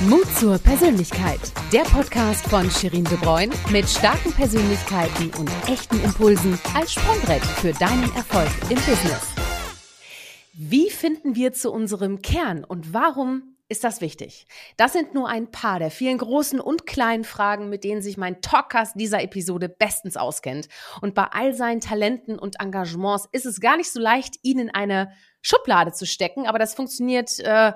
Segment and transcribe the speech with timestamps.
[0.00, 1.40] Mut zur Persönlichkeit.
[1.72, 7.72] Der Podcast von Shirin De Bruyne mit starken Persönlichkeiten und echten Impulsen als Sprungbrett für
[7.72, 9.32] deinen Erfolg im Business.
[10.52, 14.46] Wie finden wir zu unserem Kern und warum ist das wichtig?
[14.76, 18.42] Das sind nur ein paar der vielen großen und kleinen Fragen, mit denen sich mein
[18.42, 20.68] Talkcast dieser Episode bestens auskennt.
[21.00, 24.70] Und bei all seinen Talenten und Engagements ist es gar nicht so leicht, ihn in
[24.74, 25.10] eine
[25.40, 27.72] Schublade zu stecken, aber das funktioniert äh,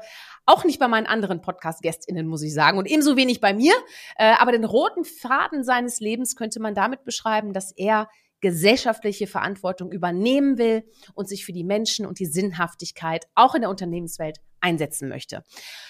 [0.50, 2.78] auch nicht bei meinen anderen Podcast-GästInnen, muss ich sagen.
[2.78, 3.72] Und ebenso wenig bei mir.
[4.16, 8.08] Äh, aber den roten Faden seines Lebens könnte man damit beschreiben, dass er
[8.40, 13.70] gesellschaftliche Verantwortung übernehmen will und sich für die Menschen und die Sinnhaftigkeit auch in der
[13.70, 15.44] Unternehmenswelt einsetzen möchte.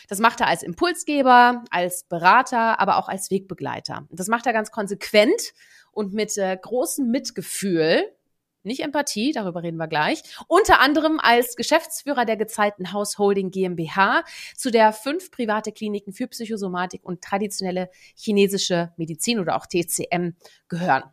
[0.09, 4.07] Das macht er als Impulsgeber, als Berater, aber auch als Wegbegleiter.
[4.11, 5.53] Das macht er ganz konsequent
[5.93, 8.03] und mit äh, großem Mitgefühl
[8.63, 14.25] nicht Empathie, darüber reden wir gleich, unter anderem als Geschäftsführer der gezeigten Hausholding GmbH,
[14.57, 20.35] zu der fünf private Kliniken für Psychosomatik und traditionelle chinesische Medizin oder auch TCM
[20.69, 21.05] gehören.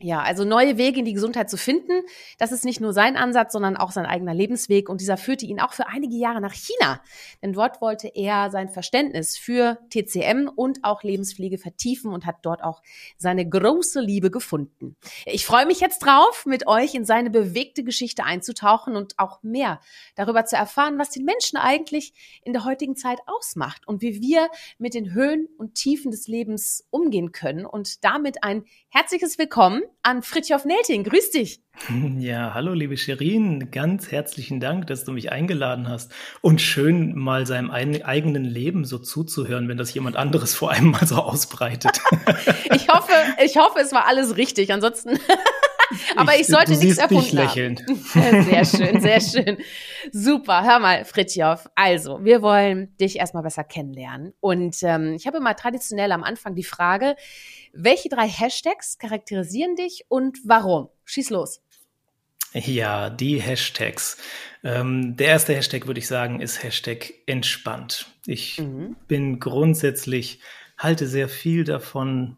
[0.00, 2.02] Ja, also neue Wege in die Gesundheit zu finden,
[2.38, 4.88] das ist nicht nur sein Ansatz, sondern auch sein eigener Lebensweg.
[4.88, 7.02] Und dieser führte ihn auch für einige Jahre nach China.
[7.42, 12.62] Denn dort wollte er sein Verständnis für TCM und auch Lebenspflege vertiefen und hat dort
[12.62, 12.80] auch
[13.16, 14.94] seine große Liebe gefunden.
[15.26, 19.80] Ich freue mich jetzt drauf, mit euch in seine bewegte Geschichte einzutauchen und auch mehr
[20.14, 22.12] darüber zu erfahren, was den Menschen eigentlich
[22.44, 26.86] in der heutigen Zeit ausmacht und wie wir mit den Höhen und Tiefen des Lebens
[26.90, 27.66] umgehen können.
[27.66, 31.04] Und damit ein herzliches Willkommen an Fritjof Nelting.
[31.04, 31.60] Grüß dich.
[32.18, 37.46] Ja, hallo liebe Sherin, ganz herzlichen Dank, dass du mich eingeladen hast und schön mal
[37.46, 42.00] seinem eigenen Leben so zuzuhören, wenn das jemand anderes vor allem mal so ausbreitet.
[42.74, 43.12] ich hoffe,
[43.44, 44.72] ich hoffe, es war alles richtig.
[44.72, 45.10] Ansonsten
[46.16, 47.82] Aber ich, ich sollte nichts erfunden dich lächelnd.
[48.14, 48.42] haben.
[48.44, 49.58] Sehr schön, sehr schön.
[50.12, 50.64] Super.
[50.64, 51.68] Hör mal, Fritjof.
[51.74, 54.34] Also, wir wollen dich erstmal besser kennenlernen.
[54.40, 57.16] Und ähm, ich habe mal traditionell am Anfang die Frage,
[57.72, 60.88] welche drei Hashtags charakterisieren dich und warum?
[61.04, 61.60] Schieß los.
[62.54, 64.16] Ja, die Hashtags.
[64.64, 68.06] Ähm, der erste Hashtag, würde ich sagen, ist Hashtag entspannt.
[68.26, 68.96] Ich mhm.
[69.06, 70.40] bin grundsätzlich,
[70.76, 72.36] halte sehr viel davon,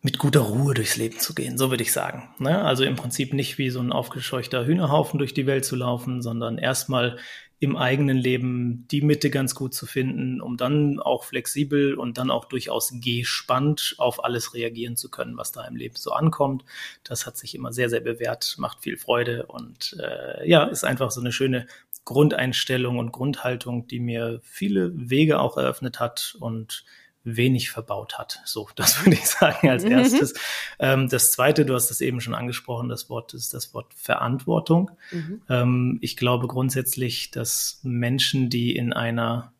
[0.00, 2.28] mit guter Ruhe durchs Leben zu gehen, so würde ich sagen.
[2.38, 2.64] Ne?
[2.64, 6.56] Also im Prinzip nicht wie so ein aufgescheuchter Hühnerhaufen durch die Welt zu laufen, sondern
[6.56, 7.18] erstmal
[7.60, 12.30] im eigenen Leben die Mitte ganz gut zu finden, um dann auch flexibel und dann
[12.30, 16.64] auch durchaus gespannt auf alles reagieren zu können, was da im Leben so ankommt.
[17.02, 21.10] Das hat sich immer sehr, sehr bewährt, macht viel Freude und äh, ja, ist einfach
[21.10, 21.66] so eine schöne
[22.04, 26.84] Grundeinstellung und Grundhaltung, die mir viele Wege auch eröffnet hat und
[27.24, 28.40] wenig verbaut hat.
[28.44, 29.92] So, das würde ich sagen als mhm.
[29.92, 30.34] erstes.
[30.78, 34.90] Ähm, das zweite, du hast das eben schon angesprochen, das Wort ist das Wort Verantwortung.
[35.12, 35.42] Mhm.
[35.48, 39.52] Ähm, ich glaube grundsätzlich, dass Menschen, die in einer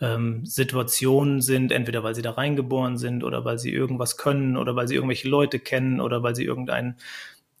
[0.00, 4.74] ähm, Situation sind, entweder weil sie da reingeboren sind oder weil sie irgendwas können oder
[4.76, 6.96] weil sie irgendwelche Leute kennen oder weil sie irgendein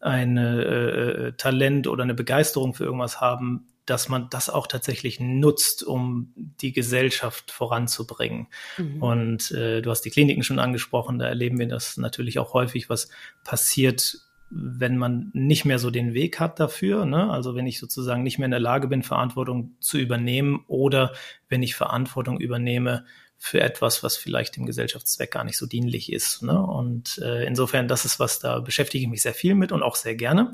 [0.00, 5.18] ein äh, äh Talent oder eine Begeisterung für irgendwas haben, dass man das auch tatsächlich
[5.18, 8.46] nutzt, um die Gesellschaft voranzubringen.
[8.78, 9.02] Mhm.
[9.02, 12.88] Und äh, du hast die Kliniken schon angesprochen, da erleben wir das natürlich auch häufig,
[12.88, 13.08] was
[13.42, 14.18] passiert,
[14.48, 17.30] wenn man nicht mehr so den Weg hat dafür, ne?
[17.30, 21.12] also wenn ich sozusagen nicht mehr in der Lage bin, Verantwortung zu übernehmen oder
[21.48, 23.04] wenn ich Verantwortung übernehme
[23.38, 26.42] für etwas, was vielleicht dem Gesellschaftszweck gar nicht so dienlich ist.
[26.42, 26.60] Ne?
[26.60, 29.96] Und äh, insofern, das ist was, da beschäftige ich mich sehr viel mit und auch
[29.96, 30.52] sehr gerne.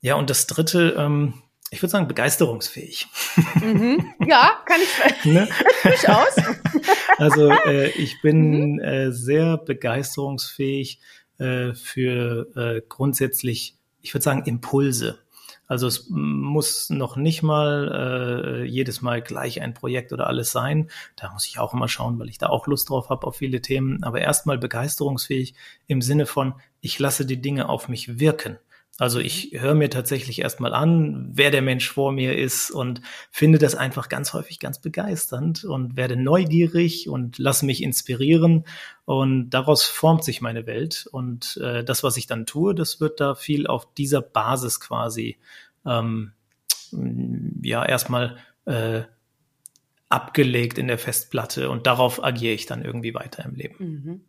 [0.00, 3.08] Ja, und das Dritte, ähm, ich würde sagen, begeisterungsfähig.
[3.54, 4.14] Mhm.
[4.26, 5.48] Ja, kann ich ne?
[5.82, 6.36] durchaus.
[7.16, 8.80] also äh, ich bin mhm.
[8.80, 11.00] äh, sehr begeisterungsfähig
[11.38, 15.18] äh, für äh, grundsätzlich, ich würde sagen, Impulse.
[15.66, 20.90] Also es muss noch nicht mal äh, jedes Mal gleich ein Projekt oder alles sein.
[21.16, 23.62] Da muss ich auch immer schauen, weil ich da auch Lust drauf habe auf viele
[23.62, 24.02] Themen.
[24.02, 25.54] Aber erstmal begeisterungsfähig
[25.86, 28.58] im Sinne von, ich lasse die Dinge auf mich wirken.
[28.98, 33.58] Also ich höre mir tatsächlich erstmal an, wer der Mensch vor mir ist und finde
[33.58, 38.64] das einfach ganz häufig ganz begeisternd und werde neugierig und lasse mich inspirieren
[39.06, 43.18] und daraus formt sich meine Welt und äh, das, was ich dann tue, das wird
[43.18, 45.38] da viel auf dieser Basis quasi
[45.86, 46.32] ähm,
[47.62, 48.36] ja erstmal
[48.66, 49.02] äh,
[50.10, 53.76] abgelegt in der Festplatte und darauf agiere ich dann irgendwie weiter im Leben.
[53.78, 54.20] Mhm.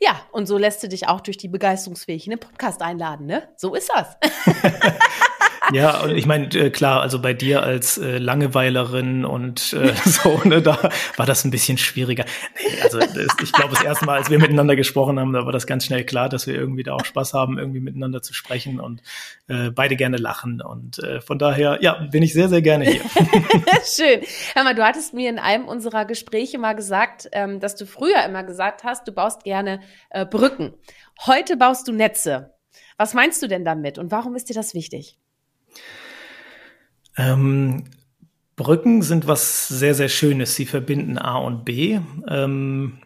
[0.00, 3.48] Ja, und so lässt du dich auch durch die begeisterungsfähig in den Podcast einladen, ne?
[3.56, 4.16] So ist das.
[5.72, 10.40] Ja, und ich meine, äh, klar, also bei dir als äh, Langeweilerin und äh, so,
[10.44, 12.24] ne, da war das ein bisschen schwieriger.
[12.56, 15.52] Nee, also das, ich glaube, das erste Mal, als wir miteinander gesprochen haben, da war
[15.52, 18.80] das ganz schnell klar, dass wir irgendwie da auch Spaß haben, irgendwie miteinander zu sprechen
[18.80, 19.02] und
[19.48, 20.62] äh, beide gerne lachen.
[20.62, 23.02] Und äh, von daher, ja, bin ich sehr, sehr gerne hier.
[23.84, 24.20] Schön.
[24.54, 28.24] Hör mal, du hattest mir in einem unserer Gespräche mal gesagt, ähm, dass du früher
[28.24, 29.80] immer gesagt hast, du baust gerne
[30.10, 30.74] äh, Brücken.
[31.26, 32.54] Heute baust du Netze.
[32.96, 35.18] Was meinst du denn damit und warum ist dir das wichtig?
[37.16, 37.84] Ähm,
[38.56, 40.54] Brücken sind was sehr, sehr Schönes.
[40.54, 42.00] Sie verbinden A und B.
[42.28, 42.98] Ähm,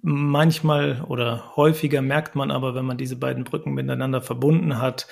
[0.00, 5.06] manchmal oder häufiger merkt man aber, wenn man diese beiden Brücken miteinander verbunden hat,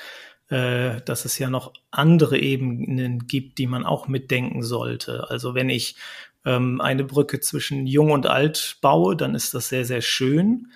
[0.49, 5.29] äh, dass es ja noch andere Ebenen gibt, die man auch mitdenken sollte.
[5.29, 5.97] Also wenn ich
[6.45, 10.73] ähm, eine Brücke zwischen Jung und Alt baue, dann ist das sehr, sehr schön.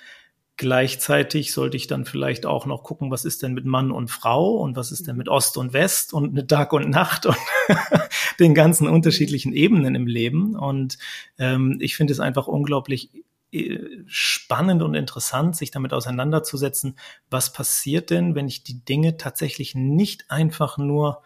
[0.60, 4.58] Gleichzeitig sollte ich dann vielleicht auch noch gucken, was ist denn mit Mann und Frau
[4.58, 7.38] und was ist denn mit Ost und West und mit Tag und Nacht und
[8.38, 10.54] den ganzen unterschiedlichen Ebenen im Leben.
[10.56, 10.98] Und
[11.38, 13.08] ähm, ich finde es einfach unglaublich
[13.52, 16.98] äh, spannend und interessant, sich damit auseinanderzusetzen,
[17.30, 21.22] was passiert denn, wenn ich die Dinge tatsächlich nicht einfach nur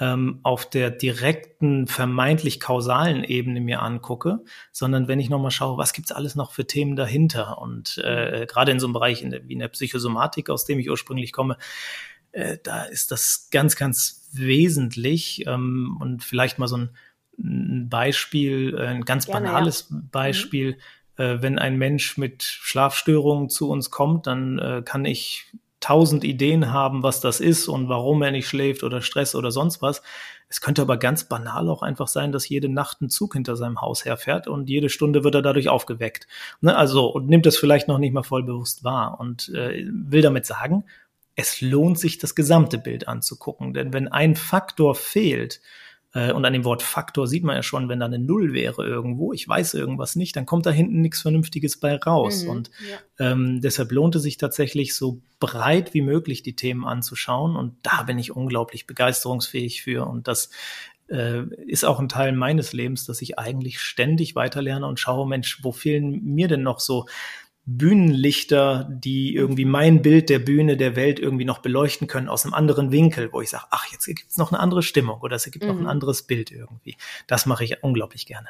[0.00, 4.40] ähm, auf der direkten, vermeintlich kausalen Ebene mir angucke,
[4.72, 7.58] sondern wenn ich nochmal schaue, was gibt's alles noch für Themen dahinter?
[7.58, 10.78] Und äh, gerade in so einem Bereich in der, wie in der Psychosomatik, aus dem
[10.78, 11.58] ich ursprünglich komme,
[12.32, 15.44] äh, da ist das ganz, ganz wesentlich.
[15.46, 16.90] Ähm, und vielleicht mal so ein,
[17.38, 20.00] ein Beispiel, äh, ein ganz Gerne, banales ja.
[20.10, 20.72] Beispiel.
[20.72, 20.76] Mhm.
[21.22, 27.02] Wenn ein Mensch mit Schlafstörungen zu uns kommt, dann äh, kann ich tausend Ideen haben,
[27.02, 30.02] was das ist und warum er nicht schläft oder Stress oder sonst was.
[30.48, 33.80] Es könnte aber ganz banal auch einfach sein, dass jede Nacht ein Zug hinter seinem
[33.80, 36.26] Haus herfährt und jede Stunde wird er dadurch aufgeweckt.
[36.60, 36.76] Ne?
[36.76, 40.46] Also und nimmt das vielleicht noch nicht mal voll bewusst wahr und äh, will damit
[40.46, 40.84] sagen,
[41.36, 43.72] es lohnt sich, das gesamte Bild anzugucken.
[43.72, 45.60] Denn wenn ein Faktor fehlt,
[46.12, 49.32] und an dem Wort Faktor sieht man ja schon, wenn da eine Null wäre irgendwo,
[49.32, 52.44] ich weiß irgendwas nicht, dann kommt da hinten nichts Vernünftiges bei raus.
[52.44, 52.70] Mhm, und
[53.18, 53.30] ja.
[53.30, 57.54] ähm, deshalb lohnt es sich tatsächlich so breit wie möglich die Themen anzuschauen.
[57.54, 60.06] Und da bin ich unglaublich begeisterungsfähig für.
[60.06, 60.50] Und das
[61.08, 65.62] äh, ist auch ein Teil meines Lebens, dass ich eigentlich ständig weiterlerne und schaue, Mensch,
[65.62, 67.06] wo fehlen mir denn noch so
[67.66, 72.54] Bühnenlichter, die irgendwie mein Bild der Bühne, der Welt irgendwie noch beleuchten können aus einem
[72.54, 75.44] anderen Winkel, wo ich sage, ach, jetzt gibt es noch eine andere Stimmung oder es
[75.44, 75.68] gibt mhm.
[75.68, 75.88] noch ein mhm.
[75.88, 76.96] anderes Bild irgendwie.
[77.26, 78.48] Das mache ich unglaublich gerne.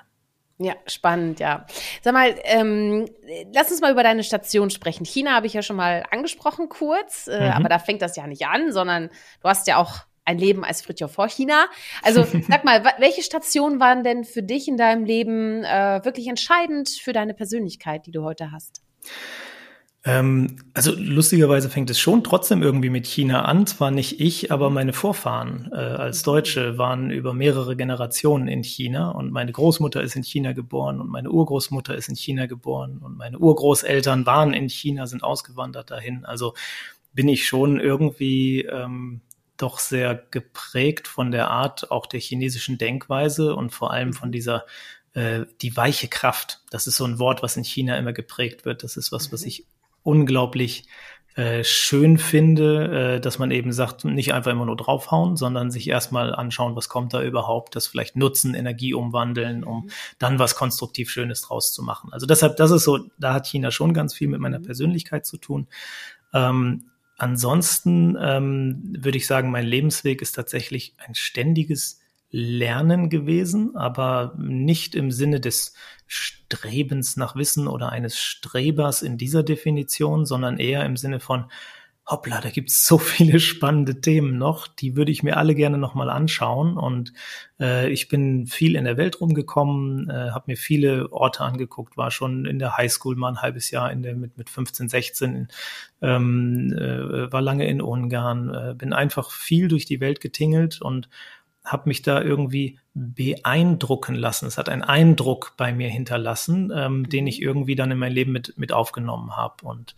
[0.63, 1.67] Ja, spannend, ja.
[2.03, 3.07] Sag mal, ähm,
[3.55, 5.07] lass uns mal über deine Station sprechen.
[5.07, 7.53] China habe ich ja schon mal angesprochen kurz, äh, mhm.
[7.53, 9.09] aber da fängt das ja nicht an, sondern
[9.43, 11.67] du hast ja auch ein Leben als Fritjof vor China.
[12.03, 16.91] Also sag mal, welche Stationen waren denn für dich in deinem Leben äh, wirklich entscheidend
[16.91, 18.83] für deine Persönlichkeit, die du heute hast?
[20.03, 23.67] Ähm, also lustigerweise fängt es schon trotzdem irgendwie mit China an.
[23.67, 29.11] Zwar nicht ich, aber meine Vorfahren äh, als Deutsche waren über mehrere Generationen in China
[29.11, 33.19] und meine Großmutter ist in China geboren und meine Urgroßmutter ist in China geboren und
[33.19, 36.25] meine Urgroßeltern waren in China, sind ausgewandert dahin.
[36.25, 36.55] Also
[37.13, 39.21] bin ich schon irgendwie ähm,
[39.59, 44.65] doch sehr geprägt von der Art auch der chinesischen Denkweise und vor allem von dieser
[45.15, 46.61] äh, die weiche Kraft.
[46.71, 48.83] Das ist so ein Wort, was in China immer geprägt wird.
[48.83, 49.49] Das ist was, was mhm.
[49.49, 49.67] ich
[50.03, 50.87] unglaublich
[51.37, 55.89] äh, schön finde, äh, dass man eben sagt, nicht einfach immer nur draufhauen, sondern sich
[55.89, 59.91] erstmal anschauen, was kommt da überhaupt, das vielleicht nutzen, Energie umwandeln, um mhm.
[60.19, 62.13] dann was konstruktiv Schönes draus zu machen.
[62.13, 64.65] Also deshalb, das ist so, da hat China schon ganz viel mit meiner mhm.
[64.65, 65.69] Persönlichkeit zu tun.
[66.35, 74.35] Ähm, ansonsten ähm, würde ich sagen, mein Lebensweg ist tatsächlich ein ständiges Lernen gewesen, aber
[74.39, 75.75] nicht im Sinne des
[76.07, 81.47] Strebens nach Wissen oder eines Strebers in dieser Definition, sondern eher im Sinne von,
[82.11, 86.11] hoppla, da gibt's so viele spannende Themen noch, die würde ich mir alle gerne nochmal
[86.11, 86.77] anschauen.
[86.77, 87.13] Und
[87.61, 92.11] äh, ich bin viel in der Welt rumgekommen, äh, habe mir viele Orte angeguckt, war
[92.11, 95.49] schon in der Highschool mal ein halbes Jahr in der, mit, mit 15, 16,
[96.03, 101.09] ähm, äh, war lange in Ungarn, äh, bin einfach viel durch die Welt getingelt und
[101.71, 104.47] habe mich da irgendwie beeindrucken lassen.
[104.47, 108.33] Es hat einen Eindruck bei mir hinterlassen, ähm, den ich irgendwie dann in mein Leben
[108.33, 109.65] mit, mit aufgenommen habe.
[109.65, 109.95] Und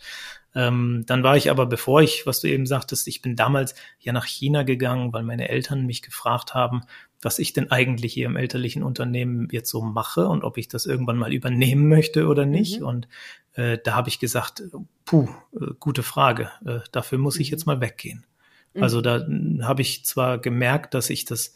[0.54, 4.12] ähm, dann war ich aber, bevor ich, was du eben sagtest, ich bin damals ja
[4.12, 6.82] nach China gegangen, weil meine Eltern mich gefragt haben,
[7.22, 10.86] was ich denn eigentlich hier im elterlichen Unternehmen jetzt so mache und ob ich das
[10.86, 12.80] irgendwann mal übernehmen möchte oder nicht.
[12.80, 12.86] Mhm.
[12.86, 13.08] Und
[13.54, 14.62] äh, da habe ich gesagt,
[15.04, 17.52] puh, äh, gute Frage, äh, dafür muss ich mhm.
[17.52, 18.26] jetzt mal weggehen.
[18.74, 19.58] Also mhm.
[19.58, 21.54] da habe ich zwar gemerkt, dass ich das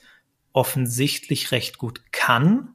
[0.53, 2.75] offensichtlich recht gut kann,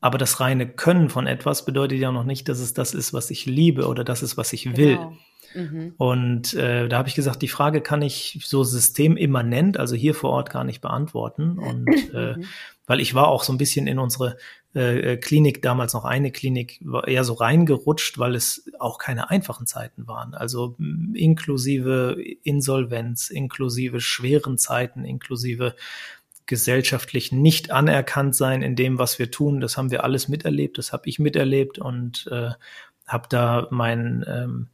[0.00, 3.30] aber das reine Können von etwas bedeutet ja noch nicht, dass es das ist, was
[3.30, 4.96] ich liebe oder das ist, was ich will.
[4.96, 5.16] Genau.
[5.54, 5.94] Mhm.
[5.96, 10.30] Und äh, da habe ich gesagt, die Frage kann ich so systemimmanent, also hier vor
[10.30, 11.58] Ort gar nicht beantworten.
[11.58, 12.44] Und äh, mhm.
[12.86, 14.36] weil ich war auch so ein bisschen in unsere
[14.74, 19.30] äh, äh, Klinik, damals noch eine Klinik, war eher so reingerutscht, weil es auch keine
[19.30, 20.34] einfachen Zeiten waren.
[20.34, 20.76] Also
[21.14, 25.76] inklusive Insolvenz, inklusive schweren Zeiten, inklusive
[26.46, 29.60] gesellschaftlich nicht anerkannt sein in dem, was wir tun.
[29.60, 32.50] Das haben wir alles miterlebt, das habe ich miterlebt und äh,
[33.06, 34.68] habe da mein ähm,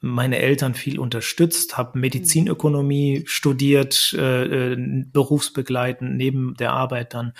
[0.00, 7.32] meine Eltern viel unterstützt, habe Medizinökonomie studiert, äh, äh, berufsbegleitend neben der Arbeit dann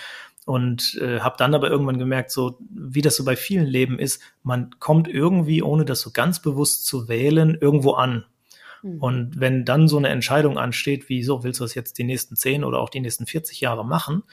[0.45, 4.21] und äh, habe dann aber irgendwann gemerkt, so wie das so bei vielen Leben ist,
[4.41, 8.25] man kommt irgendwie, ohne das so ganz bewusst zu wählen, irgendwo an.
[8.81, 8.97] Mhm.
[8.97, 12.35] Und wenn dann so eine Entscheidung ansteht, wie so willst du das jetzt die nächsten
[12.35, 14.23] zehn oder auch die nächsten 40 Jahre machen,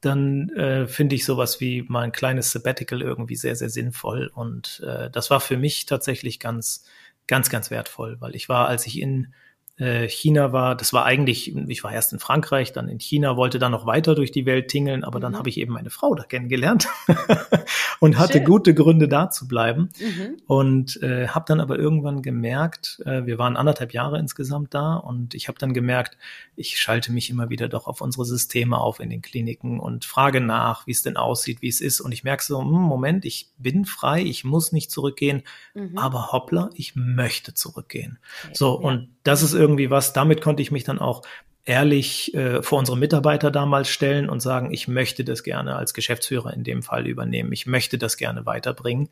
[0.00, 4.30] dann äh, finde ich sowas wie mal ein kleines Sabbatical irgendwie sehr, sehr sinnvoll.
[4.34, 6.84] Und äh, das war für mich tatsächlich ganz,
[7.30, 9.32] ganz, ganz wertvoll, weil ich war, als ich in
[9.80, 13.58] äh, China war, das war eigentlich, ich war erst in Frankreich, dann in China, wollte
[13.58, 15.22] dann noch weiter durch die Welt tingeln, aber mhm.
[15.22, 16.86] dann habe ich eben meine Frau da kennengelernt
[18.00, 18.44] und hatte Schön.
[18.44, 20.36] gute Gründe da zu bleiben mhm.
[20.46, 25.34] und äh, habe dann aber irgendwann gemerkt, äh, wir waren anderthalb Jahre insgesamt da und
[25.34, 26.18] ich habe dann gemerkt,
[26.56, 30.42] ich schalte mich immer wieder doch auf unsere Systeme auf in den Kliniken und frage
[30.42, 33.48] nach, wie es denn aussieht, wie es ist und ich merke so, hm, Moment, ich
[33.56, 35.96] bin frei, ich muss nicht zurückgehen, mhm.
[35.96, 38.18] aber hoppla, ich möchte zurückgehen.
[38.44, 38.52] Okay.
[38.54, 41.22] So und das ist irgendwie was, damit konnte ich mich dann auch
[41.64, 46.52] ehrlich äh, vor unsere Mitarbeiter damals stellen und sagen, ich möchte das gerne als Geschäftsführer
[46.52, 47.52] in dem Fall übernehmen.
[47.52, 49.08] Ich möchte das gerne weiterbringen.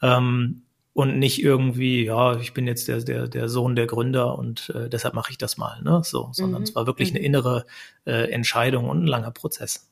[0.00, 0.62] Ähm,
[0.94, 4.90] und nicht irgendwie, ja, ich bin jetzt der, der, der Sohn der Gründer und äh,
[4.90, 6.02] deshalb mache ich das mal, ne?
[6.04, 6.64] So, sondern mhm.
[6.64, 7.16] es war wirklich mhm.
[7.16, 7.64] eine innere
[8.04, 9.90] äh, Entscheidung und ein langer Prozess.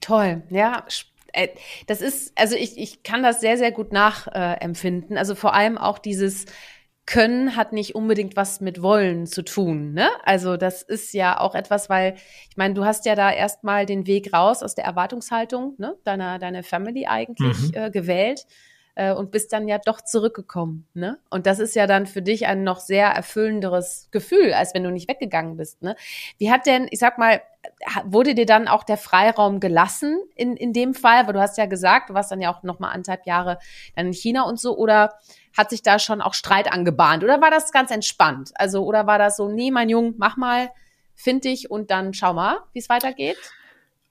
[0.00, 0.86] Toll, ja.
[1.34, 1.48] Äh,
[1.86, 5.18] das ist, also ich, ich kann das sehr, sehr gut nachempfinden.
[5.18, 6.46] also vor allem auch dieses,
[7.12, 9.92] können hat nicht unbedingt was mit wollen zu tun.
[9.92, 10.08] Ne?
[10.24, 12.14] Also das ist ja auch etwas, weil
[12.48, 15.94] ich meine, du hast ja da erstmal den Weg raus aus der Erwartungshaltung ne?
[16.04, 17.74] deiner deiner Family eigentlich mhm.
[17.74, 18.46] äh, gewählt
[18.94, 20.86] äh, und bist dann ja doch zurückgekommen.
[20.94, 21.18] Ne?
[21.30, 24.90] Und das ist ja dann für dich ein noch sehr erfüllenderes Gefühl, als wenn du
[24.90, 25.82] nicht weggegangen bist.
[25.82, 25.96] Ne?
[26.38, 27.40] Wie hat denn, ich sag mal,
[28.04, 31.26] wurde dir dann auch der Freiraum gelassen in, in dem Fall?
[31.26, 33.58] Weil du hast ja gesagt, du warst dann ja auch noch mal anderthalb Jahre
[33.96, 34.76] dann in China und so.
[34.76, 35.14] Oder
[35.56, 37.24] hat sich da schon auch Streit angebahnt?
[37.24, 38.52] Oder war das ganz entspannt?
[38.56, 40.70] Also, oder war das so, nee, mein Junge, mach mal,
[41.14, 43.38] find dich und dann schau mal, wie es weitergeht?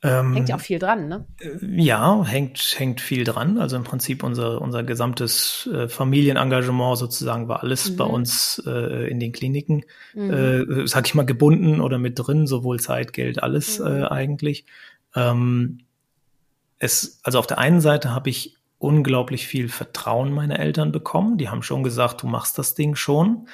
[0.03, 1.25] Ähm, hängt ja auch viel dran, ne?
[1.39, 3.59] Äh, ja, hängt, hängt viel dran.
[3.59, 7.95] Also im Prinzip unser, unser gesamtes äh, Familienengagement sozusagen war alles mhm.
[7.97, 9.83] bei uns äh, in den Kliniken,
[10.15, 10.31] mhm.
[10.31, 13.85] äh, sag ich mal, gebunden oder mit drin, sowohl Zeit, Geld, alles mhm.
[13.85, 14.65] äh, eigentlich.
[15.15, 15.81] Ähm,
[16.79, 21.37] es, also auf der einen Seite habe ich unglaublich viel Vertrauen meiner Eltern bekommen.
[21.37, 23.47] Die haben schon gesagt, du machst das Ding schon.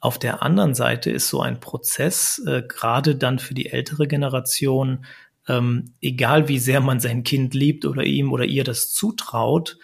[0.00, 5.04] Auf der anderen Seite ist so ein Prozess, äh, gerade dann für die ältere Generation,
[5.48, 9.78] ähm, egal wie sehr man sein Kind liebt oder ihm oder ihr das zutraut,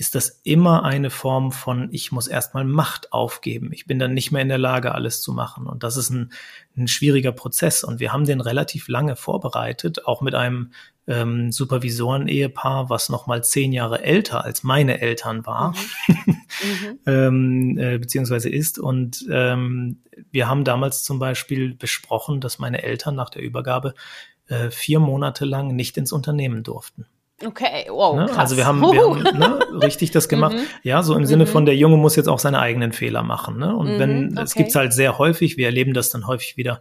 [0.00, 3.70] ist das immer eine Form von, ich muss erstmal Macht aufgeben.
[3.70, 5.66] Ich bin dann nicht mehr in der Lage, alles zu machen.
[5.66, 6.32] Und das ist ein,
[6.74, 7.84] ein schwieriger Prozess.
[7.84, 10.72] Und wir haben den relativ lange vorbereitet, auch mit einem
[11.06, 15.74] ähm, Supervisoren-Ehepaar, was noch mal zehn Jahre älter als meine Eltern war,
[16.06, 16.16] mhm.
[16.26, 16.98] mhm.
[17.04, 18.78] ähm, äh, beziehungsweise ist.
[18.78, 19.98] Und ähm,
[20.30, 23.92] wir haben damals zum Beispiel besprochen, dass meine Eltern nach der Übergabe
[24.50, 27.06] äh, vier Monate lang nicht ins Unternehmen durften.
[27.44, 28.16] Okay, wow.
[28.16, 28.36] Ne?
[28.36, 30.56] Also wir haben, wir haben ne, richtig das gemacht.
[30.56, 30.66] Mhm.
[30.82, 31.48] Ja, so im Sinne mhm.
[31.48, 33.58] von der Junge muss jetzt auch seine eigenen Fehler machen.
[33.58, 33.74] Ne?
[33.74, 34.42] Und mhm, wenn okay.
[34.42, 36.80] es gibt's halt sehr häufig, wir erleben das dann häufig wieder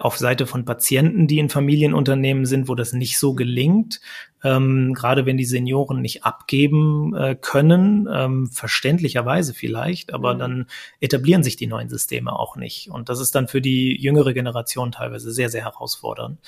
[0.00, 4.00] auf Seite von Patienten, die in Familienunternehmen sind, wo das nicht so gelingt.
[4.42, 10.38] Ähm, gerade wenn die Senioren nicht abgeben äh, können, ähm, verständlicherweise vielleicht, aber mhm.
[10.38, 10.66] dann
[11.00, 12.90] etablieren sich die neuen Systeme auch nicht.
[12.90, 16.38] Und das ist dann für die jüngere Generation teilweise sehr, sehr herausfordernd.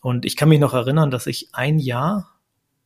[0.00, 2.32] Und ich kann mich noch erinnern, dass ich ein Jahr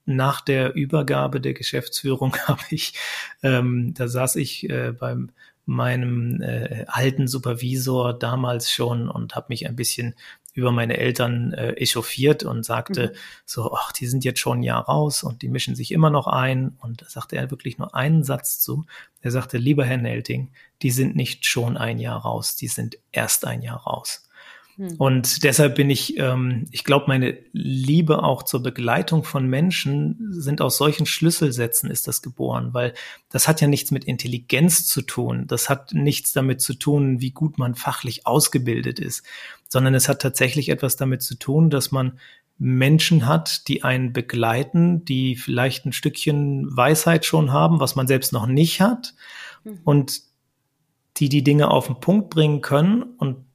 [0.07, 2.95] nach der Übergabe der Geschäftsführung habe ich,
[3.43, 5.31] ähm, da saß ich äh, beim
[5.66, 10.14] meinem äh, alten Supervisor damals schon und habe mich ein bisschen
[10.56, 13.18] über meine Eltern äh, echauffiert und sagte mhm.
[13.44, 16.26] so, ach, die sind jetzt schon ein Jahr raus und die mischen sich immer noch
[16.26, 16.76] ein.
[16.80, 18.87] Und da sagte er wirklich nur einen Satz zu.
[19.20, 23.44] Er sagte, lieber Herr Nelting, die sind nicht schon ein Jahr raus, die sind erst
[23.44, 24.25] ein Jahr raus.
[24.76, 24.95] Hm.
[24.99, 30.61] Und deshalb bin ich, ähm, ich glaube, meine Liebe auch zur Begleitung von Menschen sind
[30.61, 32.92] aus solchen Schlüsselsätzen ist das geboren, weil
[33.30, 35.47] das hat ja nichts mit Intelligenz zu tun.
[35.47, 39.25] Das hat nichts damit zu tun, wie gut man fachlich ausgebildet ist,
[39.68, 42.18] sondern es hat tatsächlich etwas damit zu tun, dass man
[42.59, 48.33] Menschen hat, die einen begleiten, die vielleicht ein Stückchen Weisheit schon haben, was man selbst
[48.33, 49.14] noch nicht hat.
[49.64, 49.80] Mhm.
[49.85, 50.23] Und
[51.18, 53.46] die die Dinge auf den Punkt bringen können und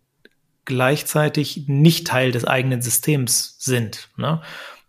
[0.72, 4.10] gleichzeitig nicht Teil des eigenen Systems sind.
[4.16, 4.42] Ne?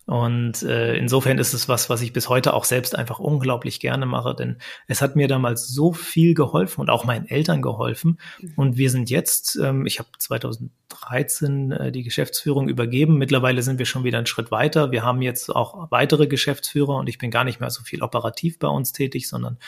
[0.07, 4.05] Und äh, insofern ist es was, was ich bis heute auch selbst einfach unglaublich gerne
[4.05, 8.19] mache, denn es hat mir damals so viel geholfen und auch meinen Eltern geholfen.
[8.57, 13.17] Und wir sind jetzt, ähm, ich habe 2013 äh, die Geschäftsführung übergeben.
[13.17, 14.91] Mittlerweile sind wir schon wieder einen Schritt weiter.
[14.91, 18.59] Wir haben jetzt auch weitere Geschäftsführer und ich bin gar nicht mehr so viel operativ
[18.59, 19.59] bei uns tätig, sondern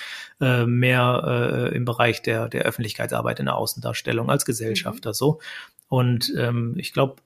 [0.40, 5.14] äh, mehr äh, im Bereich der, der Öffentlichkeitsarbeit in der Außendarstellung als Gesellschafter mhm.
[5.14, 5.40] so.
[5.88, 7.16] Und ähm, ich glaube,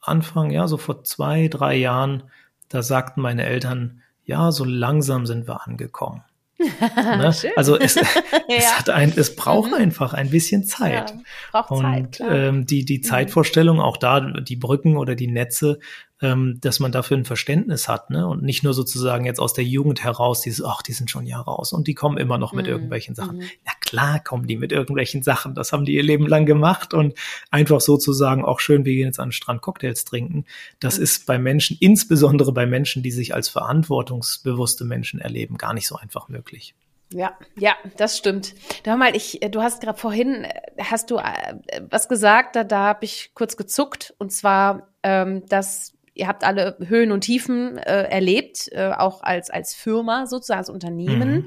[0.00, 2.24] Anfang, ja, so vor zwei, drei Jahren
[2.68, 6.22] da sagten meine Eltern, ja, so langsam sind wir angekommen.
[6.58, 7.32] ne?
[7.56, 8.02] Also es, ja.
[8.48, 9.76] es, hat ein, es braucht mhm.
[9.76, 11.10] einfach ein bisschen Zeit.
[11.10, 11.20] Ja,
[11.52, 12.34] braucht und Zeit, klar.
[12.34, 13.02] Ähm, die, die mhm.
[13.04, 15.78] Zeitvorstellung, auch da die Brücken oder die Netze,
[16.20, 18.26] ähm, dass man dafür ein Verständnis hat, ne?
[18.26, 21.58] Und nicht nur sozusagen jetzt aus der Jugend heraus dieses, ach, die sind schon Jahre
[21.58, 22.72] aus und die kommen immer noch mit mhm.
[22.72, 23.38] irgendwelchen Sachen.
[23.38, 23.44] Mhm.
[23.64, 27.14] Na klar kommen die mit irgendwelchen Sachen, das haben die ihr Leben lang gemacht und
[27.50, 30.44] einfach sozusagen auch schön, wir gehen jetzt an den Strand Cocktails trinken.
[30.80, 31.04] Das mhm.
[31.04, 35.96] ist bei Menschen, insbesondere bei Menschen, die sich als verantwortungsbewusste Menschen erleben, gar nicht so
[35.96, 36.74] einfach möglich.
[37.10, 38.54] Ja, ja, das stimmt.
[38.82, 40.46] Du mal, ich, du hast gerade vorhin,
[40.78, 45.94] hast du äh, was gesagt, da, da habe ich kurz gezuckt, und zwar, ähm, dass
[46.18, 50.70] ihr habt alle Höhen und Tiefen äh, erlebt, äh, auch als, als Firma sozusagen, als
[50.70, 51.30] Unternehmen.
[51.34, 51.46] Mhm.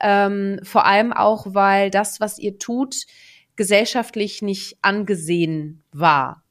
[0.00, 3.06] Ähm, vor allem auch, weil das, was ihr tut,
[3.56, 6.44] gesellschaftlich nicht angesehen war.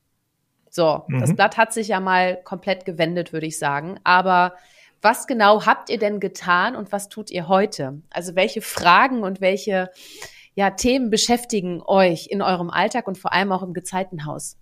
[0.70, 1.20] So, mhm.
[1.20, 4.00] das Blatt hat sich ja mal komplett gewendet, würde ich sagen.
[4.04, 4.56] Aber
[5.02, 8.02] was genau habt ihr denn getan und was tut ihr heute?
[8.10, 9.90] Also welche Fragen und welche
[10.56, 14.58] ja, Themen beschäftigen euch in eurem Alltag und vor allem auch im Gezeitenhaus?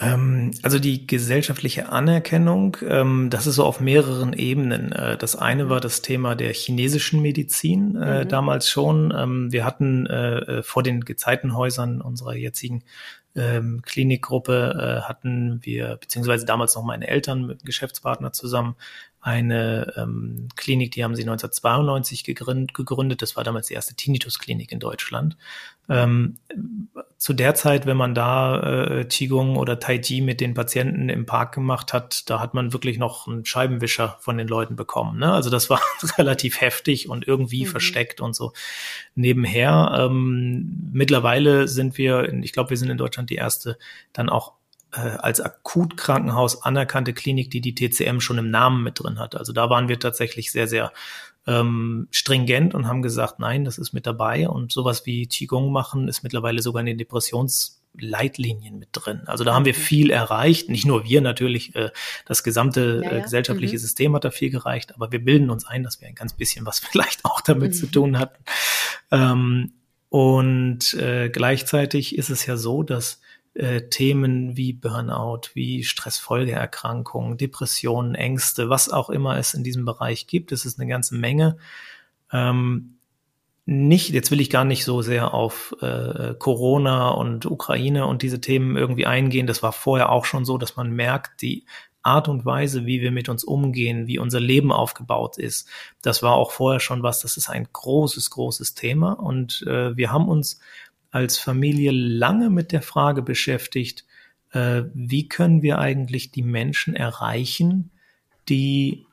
[0.00, 4.92] Ähm, also die gesellschaftliche Anerkennung, ähm, das ist so auf mehreren Ebenen.
[4.92, 8.28] Äh, das eine war das Thema der chinesischen Medizin äh, mhm.
[8.28, 9.14] damals schon.
[9.16, 12.82] Ähm, wir hatten äh, vor den Gezeitenhäusern unserer jetzigen
[13.36, 18.76] Klinikgruppe hatten wir, beziehungsweise damals noch meine Eltern mit Geschäftspartner zusammen,
[19.24, 23.22] eine ähm, Klinik, die haben sie 1992 gegründet.
[23.22, 25.38] Das war damals die erste Tinnitus-Klinik in Deutschland.
[25.88, 26.36] Ähm,
[27.16, 31.24] zu der Zeit, wenn man da äh, Qigong oder Tai Chi mit den Patienten im
[31.24, 35.18] Park gemacht hat, da hat man wirklich noch einen Scheibenwischer von den Leuten bekommen.
[35.18, 35.32] Ne?
[35.32, 35.80] Also das war
[36.18, 37.70] relativ heftig und irgendwie mhm.
[37.70, 38.52] versteckt und so
[39.14, 39.96] nebenher.
[40.00, 43.78] Ähm, mittlerweile sind wir, ich glaube, wir sind in Deutschland die erste
[44.12, 44.52] dann auch
[45.00, 49.34] als Akutkrankenhaus anerkannte Klinik, die die TCM schon im Namen mit drin hat.
[49.34, 50.92] Also da waren wir tatsächlich sehr, sehr
[51.46, 56.08] ähm, stringent und haben gesagt, nein, das ist mit dabei und sowas wie Qigong machen
[56.08, 59.22] ist mittlerweile sogar in den Depressionsleitlinien mit drin.
[59.26, 60.70] Also da haben wir viel erreicht.
[60.70, 61.90] Nicht nur wir natürlich, äh,
[62.24, 63.18] das gesamte ja, ja.
[63.18, 63.80] Äh, gesellschaftliche mhm.
[63.80, 66.64] System hat da viel gereicht, aber wir bilden uns ein, dass wir ein ganz bisschen
[66.64, 67.76] was vielleicht auch damit mhm.
[67.76, 68.42] zu tun hatten.
[69.10, 69.72] Ähm,
[70.08, 73.20] und äh, gleichzeitig ist es ja so, dass
[73.54, 80.26] äh, Themen wie Burnout, wie Stressfolgeerkrankungen, Depressionen, Ängste, was auch immer es in diesem Bereich
[80.26, 80.52] gibt.
[80.52, 81.56] Es ist eine ganze Menge.
[82.32, 82.98] Ähm,
[83.66, 88.40] nicht, jetzt will ich gar nicht so sehr auf äh, Corona und Ukraine und diese
[88.40, 89.46] Themen irgendwie eingehen.
[89.46, 91.64] Das war vorher auch schon so, dass man merkt, die
[92.02, 95.68] Art und Weise, wie wir mit uns umgehen, wie unser Leben aufgebaut ist,
[96.02, 99.12] das war auch vorher schon was, das ist ein großes, großes Thema.
[99.12, 100.60] Und äh, wir haben uns
[101.14, 104.04] als Familie lange mit der Frage beschäftigt,
[104.50, 107.90] äh, wie können wir eigentlich die Menschen erreichen,
[108.48, 109.06] die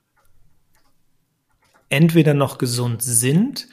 [1.89, 3.67] entweder noch gesund sind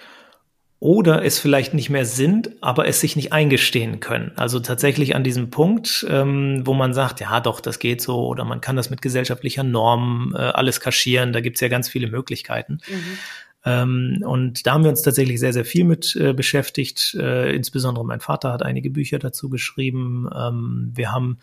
[0.79, 4.33] oder es vielleicht nicht mehr sind, aber es sich nicht eingestehen können.
[4.37, 8.45] Also tatsächlich an diesem Punkt, ähm, wo man sagt, ja doch, das geht so, oder
[8.45, 12.81] man kann das mit gesellschaftlicher Norm äh, alles kaschieren, da gibt's ja ganz viele Möglichkeiten.
[12.89, 13.19] Mhm.
[13.65, 17.15] Ähm, und da haben wir uns tatsächlich sehr, sehr viel mit äh, beschäftigt.
[17.19, 20.29] Äh, insbesondere mein Vater hat einige Bücher dazu geschrieben.
[20.35, 21.39] Ähm, wir haben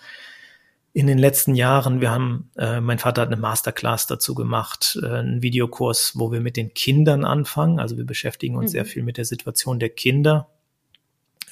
[0.93, 5.07] in den letzten Jahren, wir haben, äh, mein Vater hat eine Masterclass dazu gemacht, äh,
[5.07, 7.79] einen Videokurs, wo wir mit den Kindern anfangen.
[7.79, 8.75] Also wir beschäftigen uns mhm.
[8.75, 10.47] sehr viel mit der Situation der Kinder.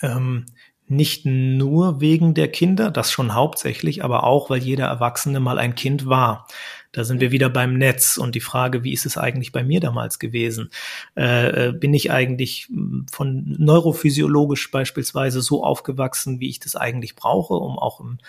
[0.02, 0.46] Ähm,
[0.88, 5.76] nicht nur wegen der Kinder, das schon hauptsächlich, aber auch, weil jeder Erwachsene mal ein
[5.76, 6.48] Kind war.
[6.94, 9.82] Da sind wir wieder beim Netz und die Frage, wie ist es eigentlich bei mir
[9.82, 10.70] damals gewesen?
[11.18, 17.16] Äh, äh, bin ich eigentlich hm, von neurophysiologisch beispielsweise so aufgewachsen, wie ich das eigentlich
[17.16, 18.20] brauche, um auch im,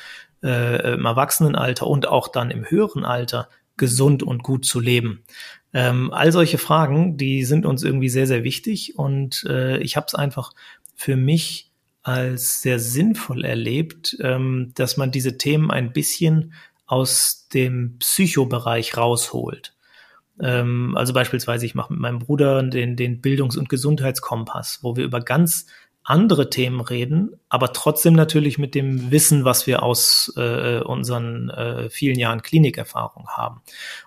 [0.42, 5.24] äh, im Erwachsenenalter und auch dann im höheren Alter gesund und gut zu leben?
[5.74, 10.07] Ähm, all solche Fragen, die sind uns irgendwie sehr, sehr wichtig und äh, ich habe
[10.07, 10.53] es einfach
[10.94, 11.70] für mich
[12.03, 16.53] als sehr sinnvoll erlebt, ähm, dass man diese Themen ein bisschen
[16.87, 19.75] aus dem Psychobereich rausholt.
[20.40, 25.05] Ähm, also beispielsweise, ich mache mit meinem Bruder den, den Bildungs- und Gesundheitskompass, wo wir
[25.05, 25.66] über ganz
[26.07, 31.88] andere Themen reden, aber trotzdem natürlich mit dem Wissen, was wir aus äh, unseren äh,
[31.88, 33.62] vielen Jahren Klinikerfahrung haben.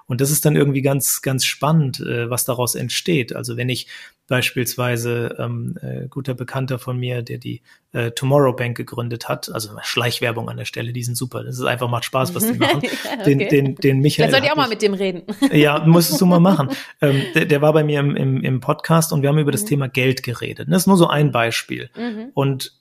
[0.05, 3.35] Und das ist dann irgendwie ganz, ganz spannend, äh, was daraus entsteht.
[3.35, 3.87] Also wenn ich
[4.27, 7.61] beispielsweise ähm, äh, guter Bekannter von mir, der die
[7.93, 11.43] äh, Tomorrow Bank gegründet hat, also Schleichwerbung an der Stelle, die sind super.
[11.43, 12.81] Das ist einfach macht Spaß, was die machen.
[12.83, 13.35] ja, okay.
[13.35, 14.29] den, den, den Michael.
[14.29, 15.23] Dann soll ich auch mal mit dem reden.
[15.51, 16.69] ja, musstest du mal machen.
[16.99, 19.63] Ähm, der, der war bei mir im, im, im Podcast und wir haben über das
[19.63, 19.67] mhm.
[19.67, 20.67] Thema Geld geredet.
[20.69, 21.91] Das ist nur so ein Beispiel.
[21.95, 22.31] Mhm.
[22.33, 22.73] Und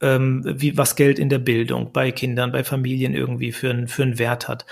[0.00, 4.18] ähm, wie was Geld in der Bildung bei Kindern, bei Familien irgendwie für, für einen
[4.18, 4.64] Wert hat.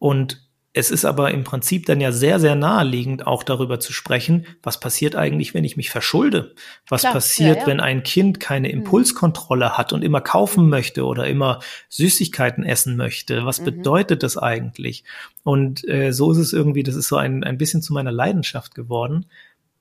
[0.00, 0.47] Und
[0.78, 4.78] es ist aber im Prinzip dann ja sehr, sehr naheliegend, auch darüber zu sprechen, was
[4.78, 6.54] passiert eigentlich, wenn ich mich verschulde?
[6.88, 7.66] Was Klar, passiert, ja, ja.
[7.66, 8.74] wenn ein Kind keine mhm.
[8.74, 13.44] Impulskontrolle hat und immer kaufen möchte oder immer Süßigkeiten essen möchte?
[13.44, 13.64] Was mhm.
[13.64, 15.02] bedeutet das eigentlich?
[15.42, 18.76] Und äh, so ist es irgendwie, das ist so ein, ein bisschen zu meiner Leidenschaft
[18.76, 19.26] geworden,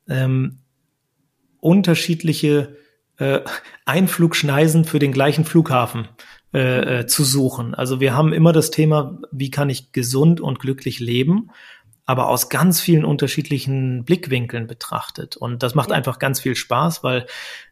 [0.10, 0.58] ähm,
[1.60, 2.76] unterschiedliche
[3.18, 3.42] äh,
[3.86, 6.08] Einflugschneisen für den gleichen Flughafen
[6.58, 7.76] äh, äh, zu suchen.
[7.76, 11.52] Also wir haben immer das Thema, wie kann ich gesund und glücklich leben,
[12.08, 15.38] aber aus ganz vielen unterschiedlichen Blickwinkeln betrachtet.
[15.38, 17.28] Und das macht einfach ganz viel Spaß, weil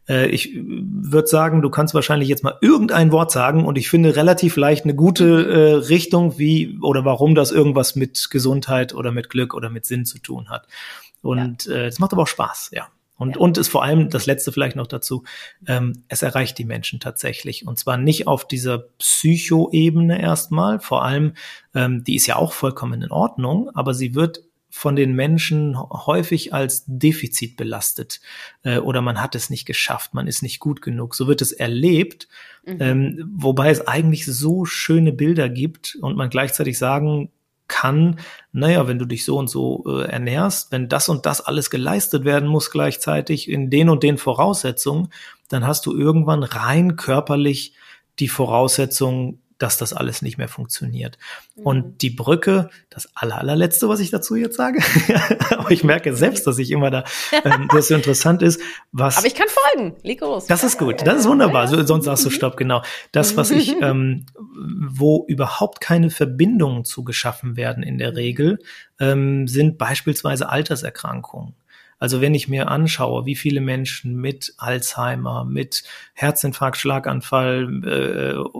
[0.08, 4.15] äh, ich würde sagen, du kannst wahrscheinlich jetzt mal irgendein Wort sagen und ich finde
[4.15, 9.32] relativ leicht eine gute äh, Richtung, wie oder warum das irgendwas mit Gesundheit oder mit
[9.32, 10.67] Glück oder mit Sinn zu tun hat.
[11.24, 11.74] Und ja.
[11.74, 12.88] äh, das macht aber auch Spaß, ja.
[13.17, 13.41] Und, ja.
[13.41, 15.23] und ist vor allem das letzte vielleicht noch dazu,
[15.67, 17.65] ähm, es erreicht die Menschen tatsächlich.
[17.65, 21.34] Und zwar nicht auf dieser Psycho-Ebene erstmal, vor allem,
[21.73, 24.41] ähm, die ist ja auch vollkommen in Ordnung, aber sie wird
[24.75, 28.19] von den Menschen häufig als Defizit belastet
[28.63, 31.15] äh, oder man hat es nicht geschafft, man ist nicht gut genug.
[31.15, 32.28] So wird es erlebt,
[32.65, 32.78] mhm.
[32.82, 37.32] ähm, wobei es eigentlich so schöne Bilder gibt und man gleichzeitig sagen
[37.67, 38.19] kann,
[38.51, 42.25] naja, wenn du dich so und so äh, ernährst, wenn das und das alles geleistet
[42.25, 45.10] werden muss gleichzeitig in den und den Voraussetzungen,
[45.49, 47.73] dann hast du irgendwann rein körperlich
[48.19, 51.18] die Voraussetzungen dass das alles nicht mehr funktioniert.
[51.56, 51.63] Mhm.
[51.63, 54.80] Und die Brücke, das aller, allerletzte, was ich dazu jetzt sage,
[55.52, 57.04] aber ich merke selbst, dass ich immer da,
[57.44, 59.18] ähm, das so interessant ist, was.
[59.18, 60.46] Aber ich kann folgen, leg los.
[60.48, 62.82] Das ist gut, das ist wunderbar, so, sonst sagst du Stopp, genau.
[63.12, 68.60] Das, was ich, ähm, wo überhaupt keine Verbindungen zu geschaffen werden in der Regel,
[69.00, 71.56] ähm, sind beispielsweise Alterserkrankungen.
[71.98, 78.60] Also wenn ich mir anschaue, wie viele Menschen mit Alzheimer, mit Herzinfarkt, Schlaganfall, äh,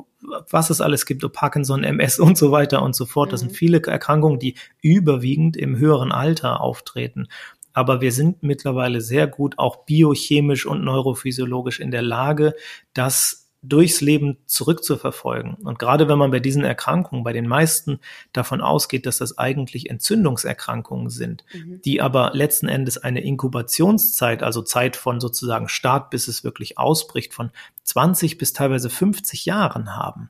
[0.50, 3.56] was es alles gibt, Parkinson, MS und so weiter und so fort, das sind mhm.
[3.56, 7.28] viele Erkrankungen, die überwiegend im höheren Alter auftreten.
[7.74, 12.56] Aber wir sind mittlerweile sehr gut auch biochemisch und neurophysiologisch in der Lage,
[12.94, 15.56] das durchs Leben zurückzuverfolgen.
[15.56, 18.00] Und gerade wenn man bei diesen Erkrankungen, bei den meisten
[18.34, 21.82] davon ausgeht, dass das eigentlich Entzündungserkrankungen sind, mhm.
[21.84, 27.34] die aber letzten Endes eine Inkubationszeit, also Zeit von sozusagen Start bis es wirklich ausbricht,
[27.34, 27.52] von
[27.84, 30.30] 20 bis teilweise 50 Jahren haben,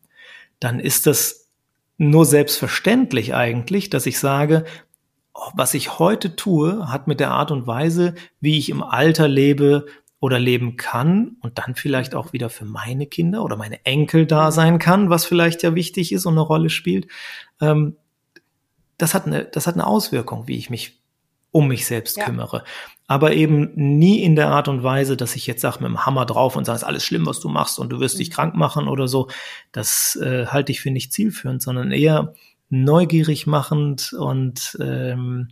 [0.59, 1.49] dann ist das
[1.97, 4.65] nur selbstverständlich eigentlich, dass ich sage,
[5.53, 9.85] was ich heute tue, hat mit der Art und Weise, wie ich im Alter lebe,
[10.25, 14.51] oder leben kann und dann vielleicht auch wieder für meine Kinder oder meine Enkel da
[14.51, 17.07] sein kann, was vielleicht ja wichtig ist und eine Rolle spielt.
[17.61, 17.95] Ähm,
[18.97, 20.99] das hat eine, das hat eine Auswirkung, wie ich mich
[21.51, 22.25] um mich selbst ja.
[22.25, 22.63] kümmere.
[23.07, 26.25] Aber eben nie in der Art und Weise, dass ich jetzt sage mit dem Hammer
[26.25, 28.19] drauf und sage, ist alles schlimm, was du machst und du wirst mhm.
[28.19, 29.29] dich krank machen oder so.
[29.71, 32.33] Das äh, halte ich für nicht zielführend, sondern eher
[32.69, 35.49] neugierig machend und ähm,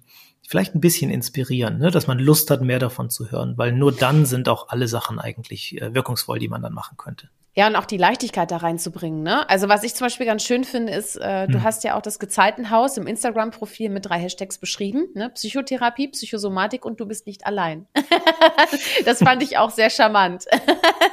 [0.47, 1.91] vielleicht ein bisschen inspirieren, ne?
[1.91, 5.19] dass man Lust hat, mehr davon zu hören, weil nur dann sind auch alle Sachen
[5.19, 7.29] eigentlich äh, wirkungsvoll, die man dann machen könnte.
[7.55, 9.21] Ja, und auch die Leichtigkeit da reinzubringen.
[9.21, 9.47] Ne?
[9.47, 11.63] Also was ich zum Beispiel ganz schön finde, ist, äh, du hm.
[11.63, 15.07] hast ja auch das Gezeitenhaus im Instagram-Profil mit drei Hashtags beschrieben.
[15.13, 15.29] Ne?
[15.29, 17.87] Psychotherapie, Psychosomatik und du bist nicht allein.
[19.05, 20.45] das fand ich auch sehr charmant.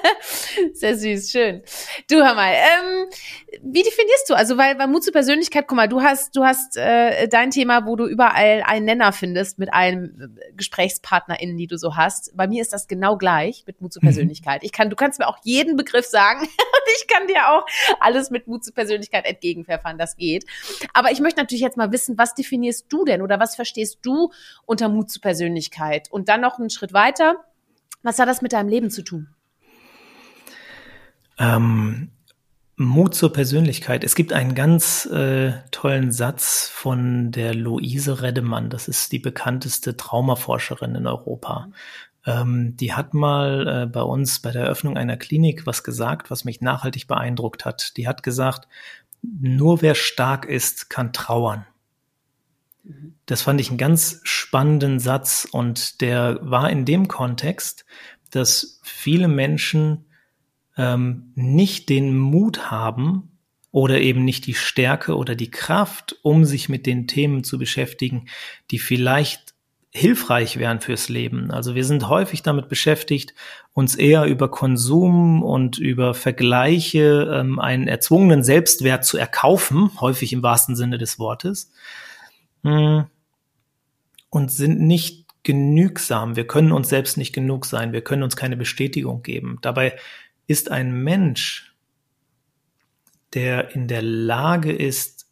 [0.72, 1.62] sehr süß, schön.
[2.10, 3.06] Du, hör mal, ähm,
[3.62, 4.34] wie definierst du?
[4.34, 7.86] Also, weil bei Mut zur Persönlichkeit, guck mal, du hast, du hast äh, dein Thema,
[7.86, 12.34] wo du überall einen Nenner findest mit allen äh, GesprächspartnerInnen, die du so hast.
[12.34, 14.06] Bei mir ist das genau gleich mit Mut zur mhm.
[14.06, 14.64] Persönlichkeit.
[14.64, 16.40] Ich kann, du kannst mir auch jeden Begriff sagen, sagen.
[16.46, 17.66] Und ich kann dir auch
[18.00, 20.44] alles mit Mut zur Persönlichkeit entgegenpfeffern, das geht.
[20.92, 24.30] Aber ich möchte natürlich jetzt mal wissen, was definierst du denn oder was verstehst du
[24.66, 26.10] unter Mut zur Persönlichkeit?
[26.10, 27.36] Und dann noch einen Schritt weiter.
[28.02, 29.28] Was hat das mit deinem Leben zu tun?
[31.38, 32.10] Ähm,
[32.76, 34.04] Mut zur Persönlichkeit.
[34.04, 38.70] Es gibt einen ganz äh, tollen Satz von der Luise Reddemann.
[38.70, 41.68] Das ist die bekannteste Traumaforscherin in Europa.
[42.26, 46.44] Ähm, die hat mal äh, bei uns bei der Eröffnung einer Klinik was gesagt, was
[46.44, 47.96] mich nachhaltig beeindruckt hat.
[47.96, 48.68] Die hat gesagt,
[49.22, 51.66] nur wer stark ist, kann trauern.
[52.82, 53.14] Mhm.
[53.26, 57.84] Das fand ich einen ganz spannenden Satz und der war in dem Kontext,
[58.30, 60.04] dass viele Menschen
[60.76, 63.30] ähm, nicht den Mut haben
[63.72, 68.26] oder eben nicht die Stärke oder die Kraft, um sich mit den Themen zu beschäftigen,
[68.70, 69.49] die vielleicht
[69.92, 71.50] hilfreich wären fürs Leben.
[71.50, 73.34] Also wir sind häufig damit beschäftigt,
[73.72, 80.42] uns eher über Konsum und über Vergleiche ähm, einen erzwungenen Selbstwert zu erkaufen, häufig im
[80.42, 81.72] wahrsten Sinne des Wortes,
[82.62, 83.06] hm.
[84.30, 86.36] und sind nicht genügsam.
[86.36, 87.92] Wir können uns selbst nicht genug sein.
[87.92, 89.58] Wir können uns keine Bestätigung geben.
[89.62, 89.96] Dabei
[90.46, 91.74] ist ein Mensch,
[93.34, 95.26] der in der Lage ist,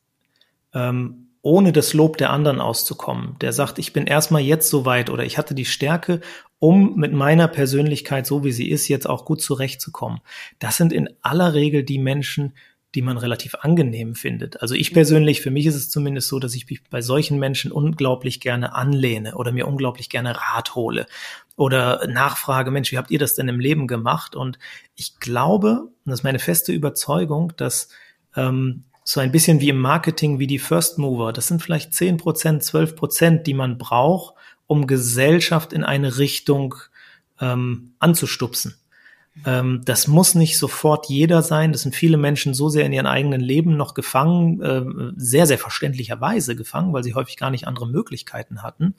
[0.73, 3.37] ähm, ohne das Lob der anderen auszukommen.
[3.41, 6.21] Der sagt, ich bin erstmal jetzt so weit oder ich hatte die Stärke,
[6.59, 10.21] um mit meiner Persönlichkeit, so wie sie ist, jetzt auch gut zurechtzukommen.
[10.59, 12.53] Das sind in aller Regel die Menschen,
[12.95, 14.61] die man relativ angenehm findet.
[14.61, 17.73] Also ich persönlich, für mich ist es zumindest so, dass ich mich bei solchen Menschen
[17.73, 21.07] unglaublich gerne anlehne oder mir unglaublich gerne Rat hole
[21.57, 24.37] oder nachfrage, Mensch, wie habt ihr das denn im Leben gemacht?
[24.37, 24.59] Und
[24.97, 27.89] ich glaube, und das ist meine feste Überzeugung, dass
[28.37, 31.33] ähm, so ein bisschen wie im Marketing, wie die First Mover.
[31.33, 34.35] Das sind vielleicht zehn Prozent, zwölf Prozent, die man braucht,
[34.67, 36.75] um Gesellschaft in eine Richtung
[37.41, 38.75] ähm, anzustupsen.
[39.47, 41.73] Ähm, das muss nicht sofort jeder sein.
[41.73, 44.85] Das sind viele Menschen so sehr in ihren eigenen Leben noch gefangen, äh,
[45.17, 48.95] sehr, sehr verständlicherweise gefangen, weil sie häufig gar nicht andere Möglichkeiten hatten.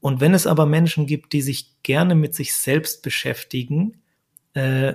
[0.00, 4.02] Und wenn es aber Menschen gibt, die sich gerne mit sich selbst beschäftigen,
[4.54, 4.94] äh,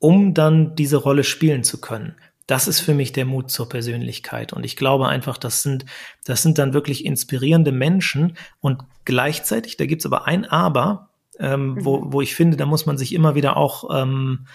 [0.00, 4.52] um dann diese Rolle spielen zu können, das ist für mich der Mut zur Persönlichkeit.
[4.52, 5.86] Und ich glaube einfach, das sind,
[6.24, 8.36] das sind dann wirklich inspirierende Menschen.
[8.60, 11.84] Und gleichzeitig, da gibt's aber ein Aber, ähm, mhm.
[11.84, 14.46] wo, wo ich finde, da muss man sich immer wieder auch ähm,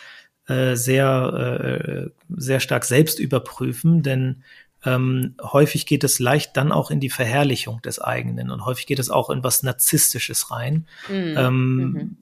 [0.47, 4.43] äh, sehr, äh, sehr stark selbst überprüfen, denn
[4.85, 8.99] ähm, häufig geht es leicht dann auch in die Verherrlichung des eigenen und häufig geht
[8.99, 10.87] es auch in was Narzisstisches rein.
[11.09, 11.35] Mhm.
[11.37, 12.17] Ähm, mhm.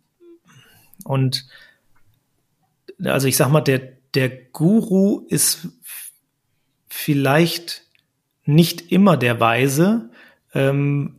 [1.03, 1.47] Und
[3.03, 5.67] also ich sag mal, der, der Guru ist
[6.87, 7.83] vielleicht
[8.45, 10.09] nicht immer der Weise,
[10.53, 11.15] ähm,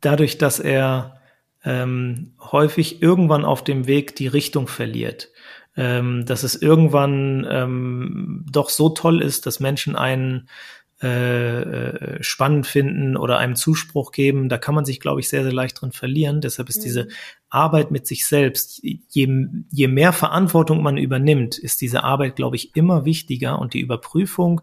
[0.00, 1.20] dadurch, dass er
[1.64, 5.30] ähm, häufig irgendwann auf dem Weg die Richtung verliert.
[5.76, 10.48] Ähm, dass es irgendwann ähm, doch so toll ist, dass Menschen einen
[11.00, 15.44] äh, äh, spannend finden oder einem Zuspruch geben, da kann man sich, glaube ich, sehr,
[15.44, 16.40] sehr leicht drin verlieren.
[16.40, 16.82] Deshalb ist mhm.
[16.82, 17.08] diese
[17.50, 22.74] Arbeit mit sich selbst, je, je mehr Verantwortung man übernimmt, ist diese Arbeit, glaube ich,
[22.74, 24.60] immer wichtiger und die Überprüfung,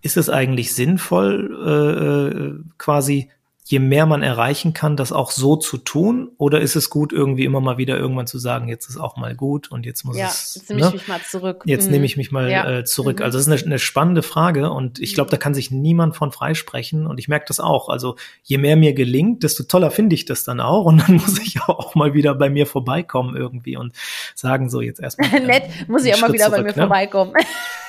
[0.00, 3.30] ist es eigentlich sinnvoll, äh, äh quasi
[3.68, 6.30] je mehr man erreichen kann, das auch so zu tun?
[6.38, 9.34] Oder ist es gut, irgendwie immer mal wieder irgendwann zu sagen, jetzt ist auch mal
[9.34, 10.54] gut und jetzt muss ja, es.
[10.54, 10.86] Jetzt nehme ne?
[10.86, 11.62] ich mich mal zurück.
[11.64, 11.90] Jetzt mhm.
[11.90, 12.78] nehme ich mich mal ja.
[12.78, 13.18] äh, zurück.
[13.18, 13.24] Mhm.
[13.24, 16.30] Also das ist eine, eine spannende Frage und ich glaube, da kann sich niemand von
[16.30, 17.88] freisprechen und ich merke das auch.
[17.88, 21.40] Also je mehr mir gelingt, desto toller finde ich das dann auch und dann muss
[21.40, 23.96] ich auch mal wieder bei mir vorbeikommen irgendwie und
[24.36, 25.40] sagen so jetzt erstmal.
[25.44, 26.82] Nett, muss ich auch mal wieder zurück, bei mir ne?
[26.82, 27.32] vorbeikommen.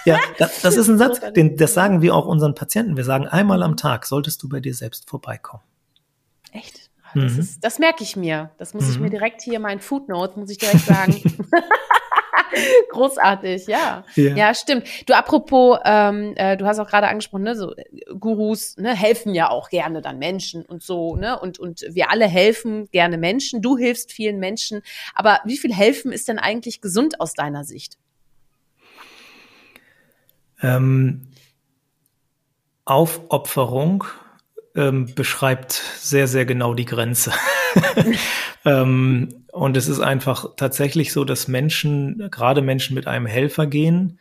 [0.07, 2.95] Ja, das, das ist ein Satz, den, das sagen wir auch unseren Patienten.
[2.95, 5.63] Wir sagen, einmal am Tag solltest du bei dir selbst vorbeikommen.
[6.53, 6.89] Echt?
[7.03, 7.39] Ah, das, mhm.
[7.39, 8.51] ist, das merke ich mir.
[8.57, 8.91] Das muss mhm.
[8.91, 9.11] ich mir mhm.
[9.11, 11.21] direkt hier, mein Footnote, muss ich direkt sagen.
[12.89, 14.05] Großartig, ja.
[14.15, 14.35] ja.
[14.35, 14.53] ja.
[14.53, 14.87] stimmt.
[15.05, 17.83] Du, apropos, ähm, äh, du hast auch gerade angesprochen, ne, so äh,
[18.17, 21.37] Gurus ne, helfen ja auch gerne dann Menschen und so, ne?
[21.37, 23.61] Und, und wir alle helfen gerne Menschen.
[23.61, 24.81] Du hilfst vielen Menschen.
[25.13, 27.97] Aber wie viel helfen ist denn eigentlich gesund aus deiner Sicht?
[30.61, 31.27] Ähm,
[32.85, 34.05] Aufopferung
[34.75, 37.33] ähm, beschreibt sehr, sehr genau die Grenze.
[38.65, 44.19] ähm, und es ist einfach tatsächlich so, dass Menschen, gerade Menschen mit einem Helfer gehen,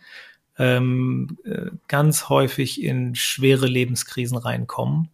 [0.59, 5.11] ähm, äh, ganz häufig in schwere Lebenskrisen reinkommen,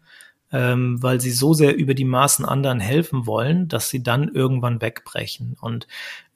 [0.52, 4.80] ähm, weil sie so sehr über die Maßen anderen helfen wollen, dass sie dann irgendwann
[4.80, 5.56] wegbrechen.
[5.60, 5.88] Und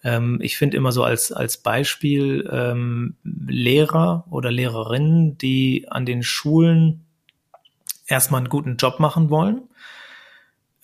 [0.07, 6.23] ähm, ich finde immer so als, als Beispiel ähm, Lehrer oder Lehrerinnen, die an den
[6.23, 7.05] Schulen
[8.07, 9.63] erstmal einen guten Job machen wollen,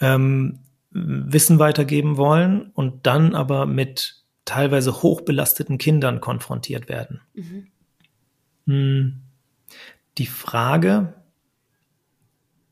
[0.01, 0.59] ähm,
[0.91, 7.21] Wissen weitergeben wollen und dann aber mit teilweise hochbelasteten Kindern konfrontiert werden.
[7.35, 7.67] Mhm.
[8.67, 9.21] Hm.
[10.19, 11.15] Die Frage,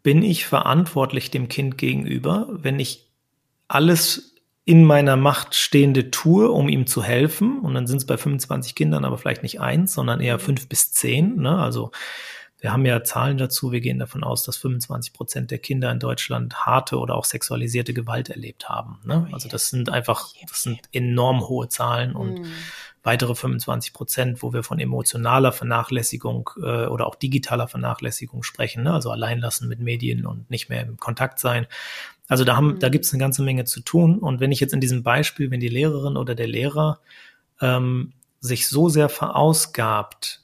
[0.02, 3.08] bin ich verantwortlich dem Kind gegenüber, wenn ich
[3.68, 4.34] alles
[4.64, 7.61] in meiner Macht stehende tue, um ihm zu helfen.
[7.61, 10.92] Und dann sind es bei 25 Kindern aber vielleicht nicht eins, sondern eher fünf bis
[10.92, 11.37] zehn.
[11.37, 11.59] Ne?
[11.59, 11.90] Also
[12.59, 13.73] wir haben ja Zahlen dazu.
[13.73, 17.94] Wir gehen davon aus, dass 25 Prozent der Kinder in Deutschland harte oder auch sexualisierte
[17.94, 19.01] Gewalt erlebt haben.
[19.05, 19.29] Ne?
[19.33, 22.53] Also das sind einfach, das sind enorm hohe Zahlen und mm.
[23.02, 28.92] Weitere 25 Prozent, wo wir von emotionaler Vernachlässigung äh, oder auch digitaler Vernachlässigung sprechen, ne?
[28.92, 31.66] also alleinlassen mit Medien und nicht mehr im Kontakt sein.
[32.28, 32.78] Also da haben, mhm.
[32.78, 34.18] da gibt es eine ganze Menge zu tun.
[34.18, 37.00] Und wenn ich jetzt in diesem Beispiel, wenn die Lehrerin oder der Lehrer
[37.60, 40.42] ähm, sich so sehr verausgabt,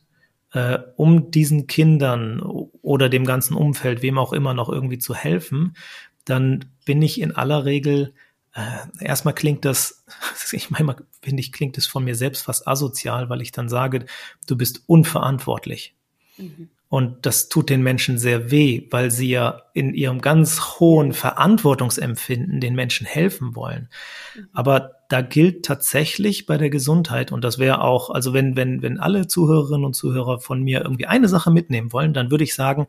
[0.52, 5.76] äh, um diesen Kindern oder dem ganzen Umfeld, wem auch immer, noch irgendwie zu helfen,
[6.24, 8.14] dann bin ich in aller Regel
[8.56, 10.04] äh, erstmal klingt das,
[10.52, 14.06] ich meine, finde ich, klingt es von mir selbst fast asozial, weil ich dann sage,
[14.46, 15.94] du bist unverantwortlich.
[16.38, 16.70] Mhm.
[16.88, 22.60] Und das tut den Menschen sehr weh, weil sie ja in ihrem ganz hohen Verantwortungsempfinden
[22.60, 23.88] den Menschen helfen wollen.
[24.34, 24.48] Mhm.
[24.52, 28.98] Aber da gilt tatsächlich bei der Gesundheit, und das wäre auch, also wenn, wenn, wenn
[28.98, 32.86] alle Zuhörerinnen und Zuhörer von mir irgendwie eine Sache mitnehmen wollen, dann würde ich sagen,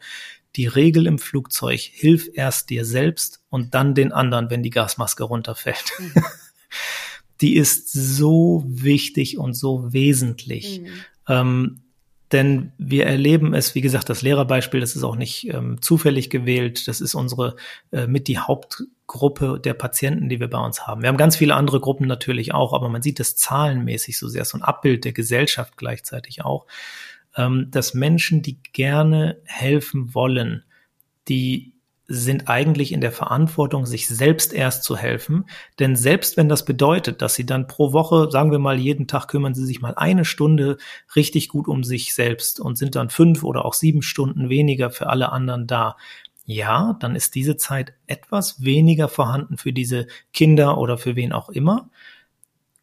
[0.57, 5.23] die Regel im Flugzeug, hilf erst dir selbst und dann den anderen, wenn die Gasmaske
[5.23, 5.93] runterfällt.
[5.99, 6.23] Mhm.
[7.41, 10.81] die ist so wichtig und so wesentlich.
[10.81, 10.87] Mhm.
[11.27, 11.81] Ähm,
[12.31, 16.87] denn wir erleben es, wie gesagt, das Lehrerbeispiel, das ist auch nicht ähm, zufällig gewählt.
[16.87, 17.55] Das ist unsere
[17.91, 21.03] äh, mit die Hauptgruppe der Patienten, die wir bei uns haben.
[21.03, 24.43] Wir haben ganz viele andere Gruppen natürlich auch, aber man sieht das zahlenmäßig so sehr,
[24.43, 26.65] so ein Abbild der Gesellschaft gleichzeitig auch
[27.37, 30.63] ähm, dass Menschen, die gerne helfen wollen,
[31.27, 31.73] die
[32.09, 35.45] sind eigentlich in der Verantwortung, sich selbst erst zu helfen.
[35.77, 39.27] Denn selbst wenn das bedeutet, dass sie dann pro Woche, sagen wir mal, jeden Tag
[39.27, 40.77] kümmern sie sich mal eine Stunde
[41.17, 45.07] richtig gut um sich selbst und sind dann fünf oder auch sieben Stunden weniger für
[45.07, 45.97] alle anderen da.
[46.45, 51.49] Ja, dann ist diese Zeit etwas weniger vorhanden für diese Kinder oder für wen auch
[51.49, 51.89] immer.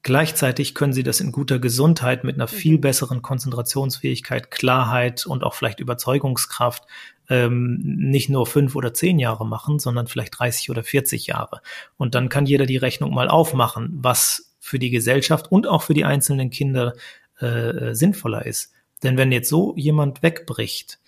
[0.05, 2.83] Gleichzeitig können sie das in guter Gesundheit mit einer viel mhm.
[2.83, 6.85] besseren Konzentrationsfähigkeit, Klarheit und auch vielleicht Überzeugungskraft
[7.31, 11.63] ähm, nicht nur fünf oder zehn Jahre machen, sondern vielleicht 30 oder 40 Jahre.
[11.97, 15.95] Und dann kann jeder die Rechnung mal aufmachen, was für die Gesellschaft und auch für
[15.95, 16.93] die einzelnen Kinder
[17.39, 18.73] äh, sinnvoller ist.
[19.03, 20.99] Denn wenn jetzt so jemand wegbricht,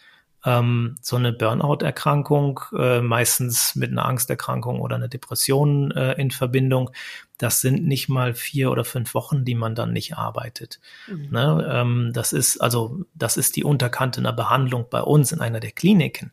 [0.47, 6.91] ähm, so eine Burnout-Erkrankung, äh, meistens mit einer Angsterkrankung oder einer Depression äh, in Verbindung,
[7.39, 10.81] das sind nicht mal vier oder fünf Wochen, die man dann nicht arbeitet.
[11.07, 11.29] Mhm.
[11.31, 11.69] Ne?
[11.71, 15.73] Ähm, das ist also, das ist die Unterkante einer Behandlung bei uns in einer der
[15.73, 16.33] Kliniken.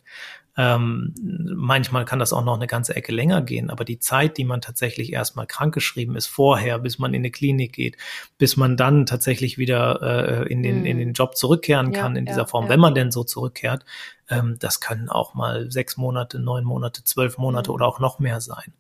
[0.56, 4.46] Ähm, manchmal kann das auch noch eine ganze Ecke länger gehen, aber die Zeit, die
[4.46, 7.98] man tatsächlich erstmal krankgeschrieben ist, vorher, bis man in eine Klinik geht,
[8.38, 10.02] bis man dann tatsächlich wieder
[10.44, 10.86] äh, in, den, mhm.
[10.86, 12.70] in den Job zurückkehren kann ja, in dieser ja, Form, ja.
[12.70, 13.84] wenn man denn so zurückkehrt,
[14.30, 17.76] ähm, das können auch mal sechs Monate, neun Monate, zwölf Monate mhm.
[17.76, 18.74] oder auch noch mehr sein.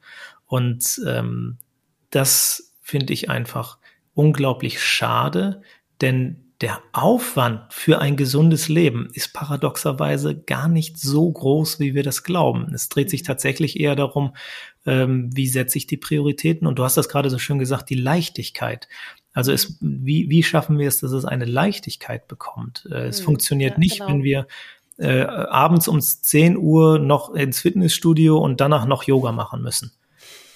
[0.46, 1.58] Und ähm,
[2.14, 3.78] das finde ich einfach
[4.14, 5.62] unglaublich schade,
[6.02, 12.04] denn der Aufwand für ein gesundes Leben ist paradoxerweise gar nicht so groß, wie wir
[12.04, 12.72] das glauben.
[12.74, 13.28] Es dreht sich mhm.
[13.28, 14.34] tatsächlich eher darum,
[14.86, 16.68] ähm, wie setze ich die Prioritäten?
[16.68, 18.88] Und du hast das gerade so schön gesagt, die Leichtigkeit.
[19.34, 22.88] Also es, wie, wie schaffen wir es, dass es eine Leichtigkeit bekommt?
[22.90, 24.08] Äh, es mhm, funktioniert ja, nicht, genau.
[24.10, 24.48] wenn wir
[25.00, 29.92] äh, abends um 10 Uhr noch ins Fitnessstudio und danach noch Yoga machen müssen.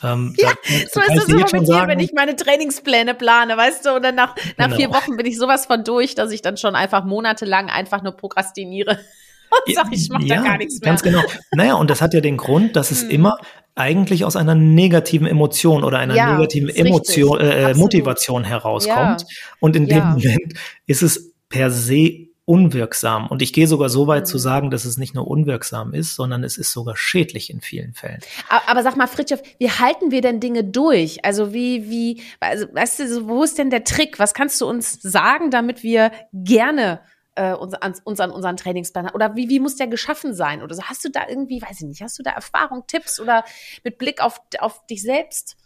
[0.03, 0.51] Ähm, ja,
[0.91, 4.03] so ist es immer mit dir, sagen, wenn ich meine Trainingspläne plane, weißt du, und
[4.03, 4.75] dann nach, nach genau.
[4.75, 8.13] vier Wochen bin ich sowas von durch, dass ich dann schon einfach monatelang einfach nur
[8.13, 8.99] prokrastiniere
[9.67, 10.91] und sag, ich mache ja, da gar nichts mehr.
[10.91, 11.21] Ganz genau.
[11.51, 13.10] Naja, und das hat ja den Grund, dass es hm.
[13.10, 13.38] immer
[13.75, 19.21] eigentlich aus einer negativen Emotion oder einer ja, negativen Emotion, äh, Motivation herauskommt.
[19.21, 19.27] Ja.
[19.60, 20.53] Und in dem Moment
[20.88, 23.27] ist es per se unwirksam.
[23.27, 24.27] Und ich gehe sogar so weit mhm.
[24.27, 27.93] zu sagen, dass es nicht nur unwirksam ist, sondern es ist sogar schädlich in vielen
[27.93, 28.21] Fällen.
[28.47, 31.25] Aber, aber sag mal, Fritjof, wie halten wir denn Dinge durch?
[31.25, 34.17] Also wie, wie, also, weißt du, wo ist denn der Trick?
[34.17, 37.01] Was kannst du uns sagen, damit wir gerne
[37.36, 40.63] äh, uns, an, uns an unseren Trainingsplan oder wie, wie muss der geschaffen sein?
[40.63, 40.83] Oder so?
[40.83, 43.43] Hast du da irgendwie, weiß ich nicht, hast du da Erfahrung, Tipps oder
[43.83, 45.57] mit Blick auf, auf dich selbst?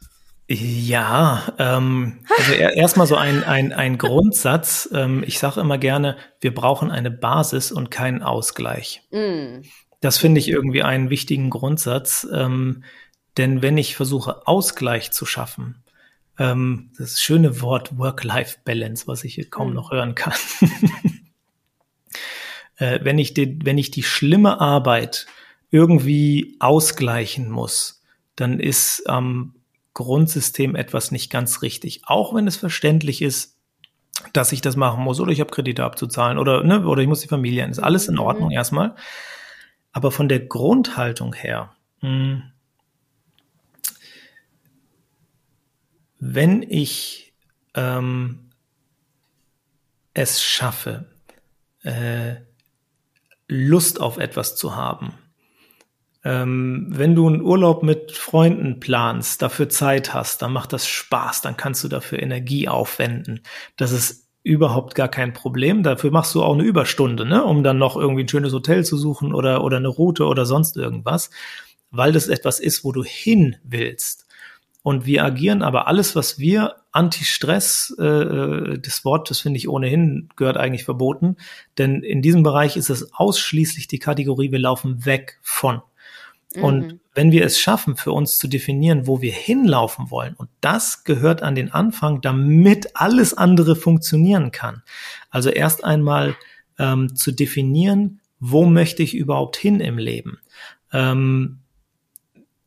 [0.47, 4.89] Ja, ähm, also erstmal so ein, ein, ein Grundsatz.
[4.93, 9.01] Ähm, ich sage immer gerne, wir brauchen eine Basis und keinen Ausgleich.
[9.12, 9.62] Mm.
[10.01, 12.27] Das finde ich irgendwie einen wichtigen Grundsatz.
[12.34, 12.84] Ähm,
[13.38, 15.84] denn wenn ich versuche, Ausgleich zu schaffen,
[16.38, 19.75] ähm, das schöne Wort Work-Life-Balance, was ich hier kaum mm.
[19.75, 20.34] noch hören kann.
[22.75, 25.27] äh, wenn, ich die, wenn ich die schlimme Arbeit
[25.69, 28.04] irgendwie ausgleichen muss,
[28.36, 29.56] dann ist am
[29.93, 32.01] Grundsystem etwas nicht ganz richtig.
[32.06, 33.58] Auch wenn es verständlich ist,
[34.34, 37.21] dass ich das machen muss oder ich habe Kredite abzuzahlen oder, ne, oder ich muss
[37.21, 38.56] die Familie, ist alles in Ordnung mhm.
[38.56, 38.95] erstmal.
[39.91, 42.43] Aber von der Grundhaltung her, mh, hm,
[46.23, 47.34] wenn ich
[47.73, 48.51] ähm,
[50.13, 51.06] es schaffe,
[51.83, 52.35] äh,
[53.48, 55.13] Lust auf etwas zu haben,
[56.24, 61.42] ähm, wenn du einen Urlaub mit Freunden planst, dafür Zeit hast, dann macht das Spaß,
[61.42, 63.42] dann kannst du dafür Energie aufwenden.
[63.78, 65.84] Das ist überhaupt gar kein Problem.
[65.84, 68.98] Dafür machst du auch eine Überstunde, ne, um dann noch irgendwie ein schönes Hotel zu
[68.98, 71.30] suchen oder, oder eine Route oder sonst irgendwas,
[71.90, 74.26] weil das etwas ist, wo du hin willst.
[74.84, 79.69] Und wir agieren aber alles, was wir Anti-Stress, äh, äh, das Wort, das finde ich
[79.69, 81.38] ohnehin gehört eigentlich verboten,
[81.78, 85.82] denn in diesem Bereich ist es ausschließlich die Kategorie, wir laufen weg von.
[86.56, 86.63] Mhm.
[86.63, 91.04] Und wenn wir es schaffen, für uns zu definieren, wo wir hinlaufen wollen, und das
[91.04, 94.83] gehört an den Anfang, damit alles andere funktionieren kann.
[95.29, 96.35] Also erst einmal
[96.79, 100.39] ähm, zu definieren, wo möchte ich überhaupt hin im Leben.
[100.91, 101.60] Ähm,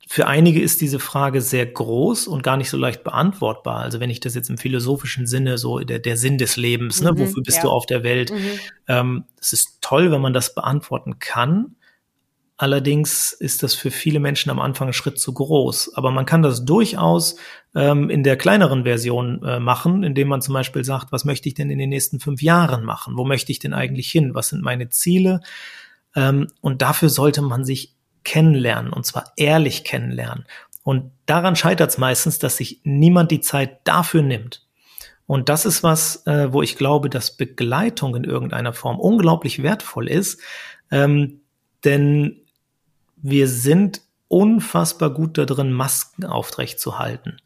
[0.07, 3.81] für einige ist diese Frage sehr groß und gar nicht so leicht beantwortbar.
[3.81, 7.13] Also wenn ich das jetzt im philosophischen Sinne, so der, der Sinn des Lebens, ne,
[7.13, 7.63] mhm, wofür bist ja.
[7.65, 8.31] du auf der Welt?
[8.31, 8.51] Mhm.
[8.87, 11.77] Ähm, es ist toll, wenn man das beantworten kann.
[12.57, 15.95] Allerdings ist das für viele Menschen am Anfang ein Schritt zu groß.
[15.97, 17.37] Aber man kann das durchaus
[17.75, 21.55] ähm, in der kleineren Version äh, machen, indem man zum Beispiel sagt, was möchte ich
[21.55, 23.17] denn in den nächsten fünf Jahren machen?
[23.17, 24.35] Wo möchte ich denn eigentlich hin?
[24.35, 25.41] Was sind meine Ziele?
[26.15, 30.45] Ähm, und dafür sollte man sich kennenlernen und zwar ehrlich kennenlernen.
[30.85, 34.65] Und daran scheitert es meistens, dass sich niemand die Zeit dafür nimmt.
[35.27, 40.09] Und das ist was, äh, wo ich glaube, dass Begleitung in irgendeiner Form unglaublich wertvoll
[40.09, 40.41] ist,
[40.91, 41.41] ähm,
[41.85, 42.44] denn
[43.25, 47.39] wir sind unfassbar gut da drin, Masken aufrecht zu halten.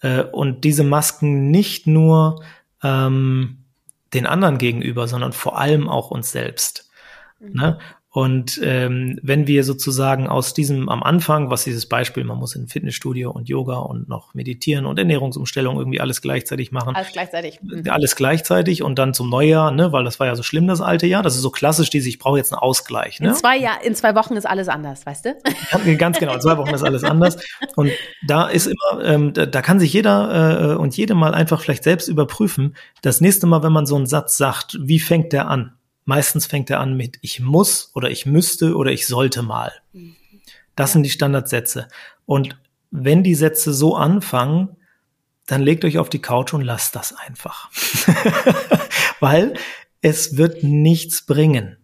[0.00, 2.42] Äh, und diese Masken nicht nur
[2.82, 3.64] ähm,
[4.12, 6.90] den anderen gegenüber, sondern vor allem auch uns selbst.
[7.38, 7.52] Mhm.
[7.52, 7.78] Ne?
[8.12, 12.66] Und ähm, wenn wir sozusagen aus diesem am Anfang, was dieses Beispiel, man muss in
[12.66, 16.96] Fitnessstudio und Yoga und noch meditieren und Ernährungsumstellung irgendwie alles gleichzeitig machen.
[16.96, 17.60] Alles gleichzeitig.
[17.62, 17.88] Mhm.
[17.88, 21.06] Alles gleichzeitig und dann zum Neujahr, ne, weil das war ja so schlimm das alte
[21.06, 21.22] Jahr.
[21.22, 23.20] Das ist so klassisch, diese, ich brauche jetzt einen Ausgleich.
[23.20, 23.28] Ne?
[23.28, 25.96] In zwei Jahr, in zwei Wochen ist alles anders, weißt du?
[25.96, 27.36] Ganz genau, in zwei Wochen ist alles anders.
[27.76, 27.92] Und
[28.26, 31.84] da ist immer, ähm, da, da kann sich jeder äh, und jede mal einfach vielleicht
[31.84, 32.74] selbst überprüfen.
[33.02, 35.74] Das nächste Mal, wenn man so einen Satz sagt, wie fängt der an?
[36.10, 39.70] Meistens fängt er an mit ich muss oder ich müsste oder ich sollte mal.
[40.74, 41.86] Das sind die Standardsätze.
[42.26, 44.76] Und wenn die Sätze so anfangen,
[45.46, 47.70] dann legt euch auf die Couch und lasst das einfach.
[49.20, 49.54] Weil
[50.00, 51.76] es wird nichts bringen.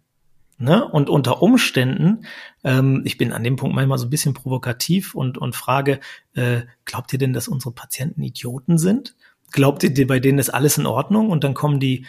[0.58, 0.84] Ne?
[0.84, 2.26] Und unter Umständen,
[2.64, 6.00] ähm, ich bin an dem Punkt manchmal so ein bisschen provokativ und, und frage,
[6.34, 9.14] äh, glaubt ihr denn, dass unsere Patienten Idioten sind?
[9.52, 11.30] Glaubt ihr, bei denen ist alles in Ordnung?
[11.30, 12.06] Und dann kommen die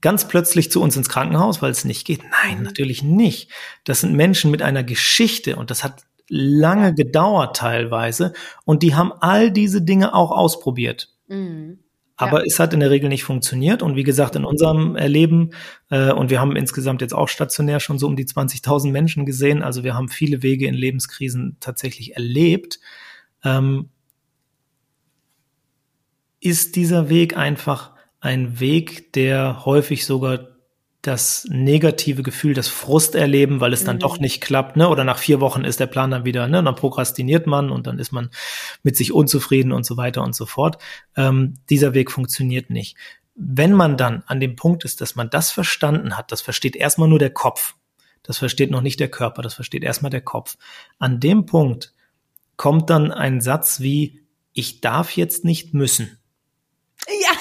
[0.00, 2.22] ganz plötzlich zu uns ins Krankenhaus, weil es nicht geht?
[2.44, 2.64] Nein, mhm.
[2.64, 3.50] natürlich nicht.
[3.84, 8.32] Das sind Menschen mit einer Geschichte und das hat lange gedauert teilweise
[8.64, 11.12] und die haben all diese Dinge auch ausprobiert.
[11.28, 11.78] Mhm.
[12.16, 12.46] Aber ja.
[12.46, 13.82] es hat in der Regel nicht funktioniert.
[13.82, 15.50] Und wie gesagt, in unserem Erleben,
[15.90, 19.62] äh, und wir haben insgesamt jetzt auch stationär schon so um die 20.000 Menschen gesehen,
[19.62, 22.80] also wir haben viele Wege in Lebenskrisen tatsächlich erlebt,
[23.44, 23.90] ähm,
[26.40, 27.95] ist dieser Weg einfach
[28.26, 30.48] ein Weg, der häufig sogar
[31.00, 34.00] das negative Gefühl, das Frust erleben, weil es dann mhm.
[34.00, 34.88] doch nicht klappt, ne?
[34.88, 36.58] Oder nach vier Wochen ist der Plan dann wieder, ne?
[36.58, 38.30] Und dann prokrastiniert man und dann ist man
[38.82, 40.78] mit sich unzufrieden und so weiter und so fort.
[41.16, 42.96] Ähm, dieser Weg funktioniert nicht.
[43.36, 47.08] Wenn man dann an dem Punkt ist, dass man das verstanden hat, das versteht erstmal
[47.08, 47.76] nur der Kopf.
[48.24, 50.56] Das versteht noch nicht der Körper, das versteht erstmal der Kopf.
[50.98, 51.94] An dem Punkt
[52.56, 56.18] kommt dann ein Satz wie, ich darf jetzt nicht müssen.
[57.08, 57.35] Ja.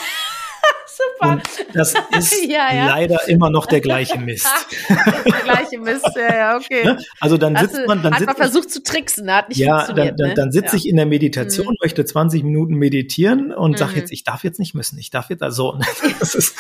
[1.26, 1.42] Super.
[1.68, 2.88] Und das ist ja, ja.
[2.88, 4.48] leider immer noch der gleiche Mist.
[4.90, 6.84] der gleiche Mist, ja, ja, okay.
[6.84, 7.00] Ne?
[7.20, 9.80] Also dann sitzt also, man, dann hat sitzt man versucht zu tricksen, hat nicht ja,
[9.80, 10.20] funktioniert.
[10.20, 10.82] Dann, dann, dann sitze ne?
[10.82, 11.78] ich in der Meditation, mhm.
[11.82, 13.78] möchte 20 Minuten meditieren und mhm.
[13.78, 15.78] sage jetzt, ich darf jetzt nicht müssen, ich darf jetzt, also
[16.20, 16.56] das ist,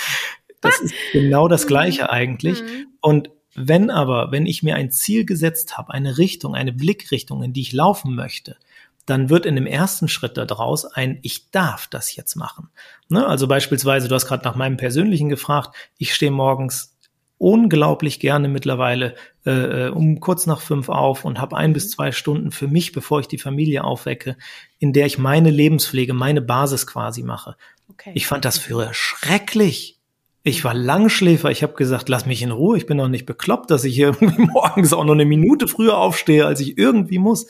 [0.61, 2.09] das ist genau das Gleiche mhm.
[2.09, 2.61] eigentlich.
[2.61, 2.87] Mhm.
[3.01, 7.53] Und wenn aber, wenn ich mir ein Ziel gesetzt habe, eine Richtung, eine Blickrichtung, in
[7.53, 8.57] die ich laufen möchte,
[9.05, 12.69] dann wird in dem ersten Schritt daraus ein Ich darf das jetzt machen.
[13.09, 13.25] Ne?
[13.25, 16.95] Also beispielsweise, du hast gerade nach meinem persönlichen gefragt, ich stehe morgens
[17.37, 22.51] unglaublich gerne mittlerweile äh, um kurz nach fünf auf und habe ein bis zwei Stunden
[22.51, 24.37] für mich, bevor ich die Familie aufwecke,
[24.79, 27.55] in der ich meine Lebenspflege, meine Basis quasi mache.
[27.89, 28.11] Okay.
[28.15, 29.99] Ich fand das früher schrecklich.
[30.43, 31.51] Ich war Langschläfer.
[31.51, 32.77] Ich habe gesagt, lass mich in Ruhe.
[32.77, 35.97] Ich bin doch nicht bekloppt, dass ich hier irgendwie morgens auch noch eine Minute früher
[35.97, 37.47] aufstehe, als ich irgendwie muss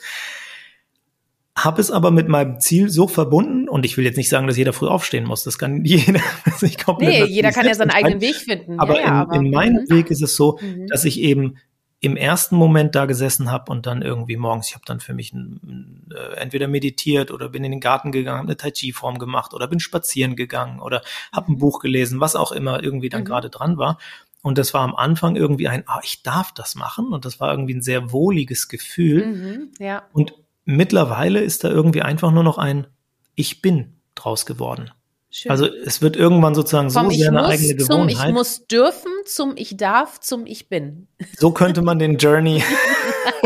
[1.56, 4.58] habe es aber mit meinem Ziel so verbunden und ich will jetzt nicht sagen, dass
[4.58, 5.42] jeder früh aufstehen muss.
[5.42, 6.20] Das kann jeder.
[6.44, 8.78] Also ich glaub, nee, jeder kann ja seinen eigenen Weg finden.
[8.78, 9.90] Aber, ja, in, aber in, meinem mhm.
[9.90, 10.86] Weg ist es so, mhm.
[10.88, 11.56] dass ich eben
[12.00, 15.32] im ersten Moment da gesessen habe und dann irgendwie morgens, ich habe dann für mich
[15.32, 19.54] äh, entweder meditiert oder bin in den Garten gegangen, habe eine Tai Chi Form gemacht
[19.54, 21.00] oder bin spazieren gegangen oder
[21.32, 21.58] habe ein mhm.
[21.58, 23.26] Buch gelesen, was auch immer irgendwie dann mhm.
[23.26, 23.98] gerade dran war.
[24.42, 27.12] Und das war am Anfang irgendwie ein, ah, ich darf das machen.
[27.12, 29.26] Und das war irgendwie ein sehr wohliges Gefühl.
[29.26, 30.04] Mhm, ja.
[30.12, 30.34] Und
[30.66, 32.86] mittlerweile ist da irgendwie einfach nur noch ein
[33.34, 34.90] Ich bin draus geworden.
[35.30, 35.50] Schön.
[35.50, 38.16] Also es wird irgendwann sozusagen Vom so sehr eine eigene Gewohnheit.
[38.16, 41.08] Zum Ich muss dürfen, zum Ich darf, zum Ich bin.
[41.38, 42.62] So könnte man den Journey,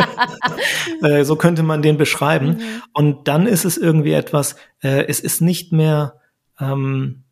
[1.03, 2.59] äh, so könnte man den beschreiben.
[2.59, 2.83] Mhm.
[2.93, 6.21] Und dann ist es irgendwie etwas, äh, es ist nicht mehr
[6.61, 7.25] ähm,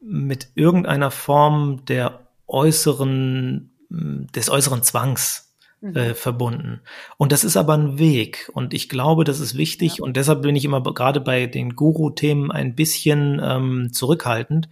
[0.00, 5.43] mit irgendeiner Form der äußeren, des äußeren Zwangs.
[5.92, 6.80] Äh, verbunden.
[7.16, 8.50] Und das ist aber ein Weg.
[8.54, 9.98] Und ich glaube, das ist wichtig.
[9.98, 10.04] Ja.
[10.04, 14.68] Und deshalb bin ich immer gerade bei den Guru-Themen ein bisschen ähm, zurückhaltend.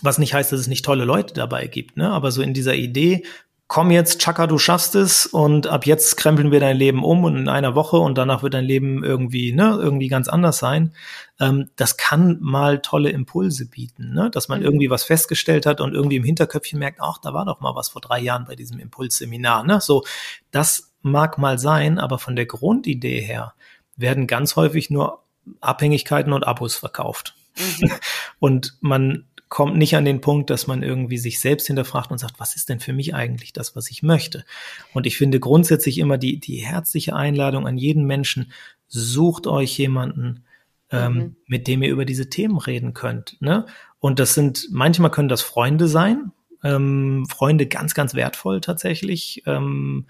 [0.00, 2.10] Was nicht heißt, dass es nicht tolle Leute dabei gibt, ne?
[2.10, 3.24] Aber so in dieser Idee,
[3.68, 7.36] komm jetzt, Chaka, du schaffst es und ab jetzt krempeln wir dein Leben um und
[7.36, 10.94] in einer Woche und danach wird dein Leben irgendwie, ne, irgendwie ganz anders sein.
[11.38, 14.64] Ähm, das kann mal tolle Impulse bieten, ne, dass man mhm.
[14.64, 17.90] irgendwie was festgestellt hat und irgendwie im Hinterköpfchen merkt, ach, da war doch mal was
[17.90, 20.02] vor drei Jahren bei diesem Impulsseminar, ne, so,
[20.50, 23.52] das mag mal sein, aber von der Grundidee her
[23.96, 25.22] werden ganz häufig nur
[25.60, 27.34] Abhängigkeiten und Abos verkauft.
[27.58, 27.92] Mhm.
[28.38, 32.38] und man kommt nicht an den Punkt, dass man irgendwie sich selbst hinterfragt und sagt,
[32.38, 34.44] was ist denn für mich eigentlich das, was ich möchte?
[34.92, 38.52] Und ich finde grundsätzlich immer die, die herzliche Einladung an jeden Menschen,
[38.88, 40.44] sucht euch jemanden,
[40.90, 41.36] ähm, mhm.
[41.46, 43.36] mit dem ihr über diese Themen reden könnt.
[43.40, 43.66] Ne?
[44.00, 46.32] Und das sind, manchmal können das Freunde sein,
[46.64, 49.42] ähm, Freunde ganz, ganz wertvoll tatsächlich.
[49.46, 50.06] Ähm,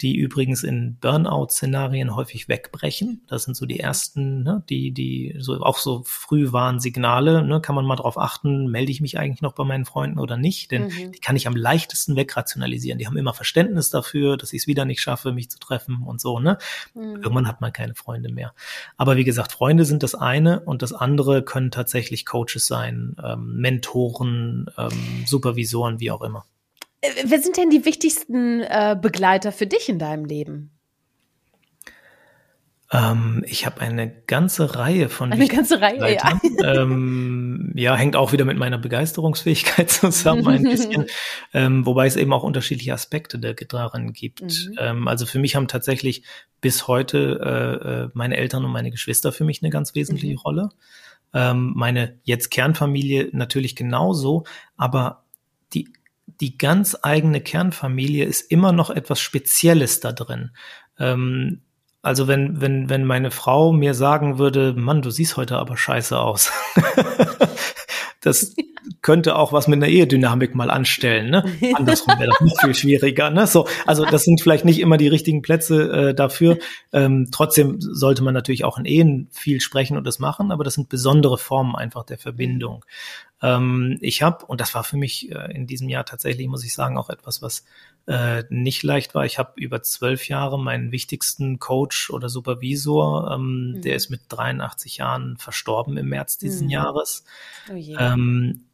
[0.00, 3.22] die übrigens in Burnout-Szenarien häufig wegbrechen.
[3.26, 7.42] Das sind so die ersten, ne, die, die so auch so früh waren Signale.
[7.42, 10.36] Ne, kann man mal drauf achten, melde ich mich eigentlich noch bei meinen Freunden oder
[10.36, 10.70] nicht?
[10.70, 11.12] Denn mhm.
[11.12, 12.98] die kann ich am leichtesten wegrationalisieren.
[12.98, 16.20] Die haben immer Verständnis dafür, dass ich es wieder nicht schaffe, mich zu treffen und
[16.20, 16.40] so.
[16.40, 16.56] Ne?
[16.94, 17.16] Mhm.
[17.16, 18.54] Irgendwann hat man keine Freunde mehr.
[18.96, 23.56] Aber wie gesagt, Freunde sind das eine und das andere können tatsächlich Coaches sein, ähm,
[23.56, 26.46] Mentoren, ähm, Supervisoren, wie auch immer.
[27.00, 30.70] Äh, wer sind denn die wichtigsten äh, Begleiter für dich in deinem Leben?
[32.92, 36.40] Ähm, ich habe eine ganze Reihe von eine ganze Reihe, ja.
[36.64, 41.06] ähm, ja, hängt auch wieder mit meiner Begeisterungsfähigkeit zusammen ein bisschen,
[41.54, 44.42] ähm, wobei es eben auch unterschiedliche Aspekte darin gibt.
[44.42, 44.76] Mhm.
[44.78, 46.24] Ähm, also für mich haben tatsächlich
[46.60, 50.40] bis heute äh, äh, meine Eltern und meine Geschwister für mich eine ganz wesentliche mhm.
[50.40, 50.68] Rolle.
[51.32, 54.42] Ähm, meine jetzt Kernfamilie natürlich genauso,
[54.76, 55.22] aber
[55.74, 55.88] die
[56.40, 60.50] die ganz eigene Kernfamilie ist immer noch etwas Spezielles da drin.
[60.98, 61.62] Ähm,
[62.02, 66.18] also wenn, wenn, wenn meine Frau mir sagen würde, Mann, du siehst heute aber scheiße
[66.18, 66.50] aus.
[68.22, 68.54] das
[69.02, 71.30] könnte auch was mit einer Ehedynamik mal anstellen.
[71.30, 71.44] Ne?
[71.74, 73.30] Andersrum wäre das noch viel schwieriger.
[73.30, 73.46] Ne?
[73.46, 76.58] So, also das sind vielleicht nicht immer die richtigen Plätze äh, dafür.
[76.92, 80.74] Ähm, trotzdem sollte man natürlich auch in Ehen viel sprechen und das machen, aber das
[80.74, 82.84] sind besondere Formen einfach der Verbindung.
[83.42, 86.74] Ähm, ich habe, und das war für mich äh, in diesem Jahr tatsächlich, muss ich
[86.74, 87.64] sagen, auch etwas, was
[88.06, 89.24] äh, nicht leicht war.
[89.24, 93.82] Ich habe über zwölf Jahre meinen wichtigsten Coach oder Supervisor, ähm, mhm.
[93.82, 96.72] der ist mit 83 Jahren verstorben im März diesen mhm.
[96.72, 97.24] Jahres.
[97.70, 98.64] Oh ähm,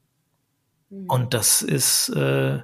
[0.90, 1.06] mhm.
[1.08, 2.60] Und das ist, äh,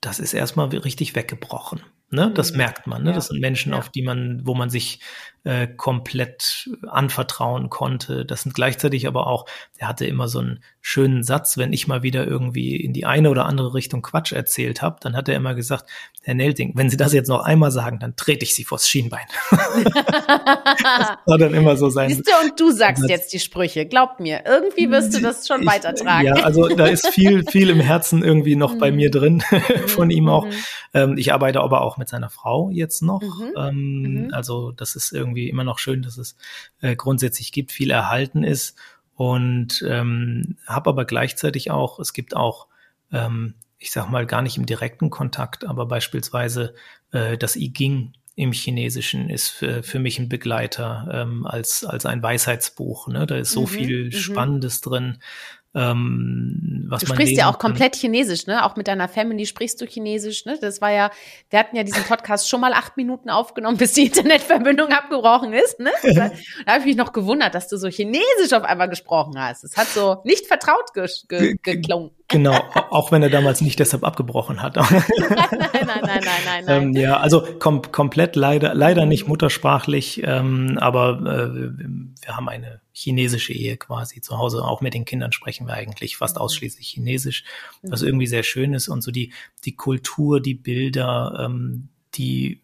[0.00, 1.82] das ist erstmal richtig weggebrochen.
[2.10, 2.32] Ne?
[2.34, 2.58] Das mhm.
[2.58, 3.02] merkt man.
[3.02, 3.10] Ne?
[3.10, 3.14] Ja.
[3.16, 3.78] Das sind Menschen, ja.
[3.78, 5.00] auf die man, wo man sich
[5.44, 8.24] äh, komplett anvertrauen konnte.
[8.24, 9.46] Das sind gleichzeitig aber auch,
[9.76, 13.30] er hatte immer so einen schönen Satz, wenn ich mal wieder irgendwie in die eine
[13.30, 15.84] oder andere Richtung Quatsch erzählt habe, dann hat er immer gesagt,
[16.22, 19.26] Herr Nelting, wenn Sie das jetzt noch einmal sagen, dann trete ich Sie vors Schienbein.
[19.50, 22.08] das war dann immer so sein.
[22.08, 23.86] Siehst du, und du sagst das, jetzt die Sprüche.
[23.86, 26.26] Glaub mir, irgendwie wirst du das schon ich, weitertragen.
[26.26, 29.42] Ja, also da ist viel, viel im Herzen irgendwie noch bei mir drin,
[29.86, 30.46] von ihm auch.
[30.46, 30.52] Mhm.
[30.94, 33.22] Ähm, ich arbeite aber auch mit seiner Frau jetzt noch.
[33.22, 33.52] Mhm.
[33.56, 34.34] Ähm, mhm.
[34.34, 36.36] Also das ist irgendwie immer noch schön, dass es
[36.80, 38.76] äh, grundsätzlich gibt, viel erhalten ist
[39.14, 42.68] und ähm, habe aber gleichzeitig auch, es gibt auch,
[43.12, 46.74] ähm, ich sag mal, gar nicht im direkten Kontakt, aber beispielsweise
[47.10, 52.06] äh, das I Ging im Chinesischen ist für, für mich ein Begleiter ähm, als, als
[52.06, 53.08] ein Weisheitsbuch.
[53.08, 53.26] Ne?
[53.26, 54.12] Da ist so mhm, viel mhm.
[54.12, 55.18] Spannendes drin.
[55.78, 58.64] Ähm, was du sprichst ja auch komplett Chinesisch, ne?
[58.64, 60.58] Auch mit deiner Family sprichst du Chinesisch, ne?
[60.60, 61.10] Das war ja,
[61.50, 65.78] wir hatten ja diesen Podcast schon mal acht Minuten aufgenommen, bis die Internetverbindung abgebrochen ist,
[65.78, 65.90] ne?
[66.18, 66.30] Da,
[66.66, 69.62] da habe ich mich noch gewundert, dass du so Chinesisch auf einmal gesprochen hast.
[69.62, 72.10] Es hat so nicht vertraut ge ge geklungen.
[72.30, 72.52] Genau,
[72.90, 74.76] auch wenn er damals nicht deshalb abgebrochen hat.
[74.90, 76.82] nein, nein, nein, nein, nein, nein.
[76.82, 81.70] ähm, ja, also kom komplett leider, leider nicht muttersprachlich, ähm, aber äh,
[82.20, 84.62] wir haben eine chinesische Ehe quasi zu Hause.
[84.62, 86.42] Auch mit den Kindern sprechen wir eigentlich fast mhm.
[86.42, 87.44] ausschließlich Chinesisch,
[87.82, 88.08] was mhm.
[88.08, 89.32] irgendwie sehr schön ist und so die
[89.64, 92.60] die Kultur, die Bilder, ähm, die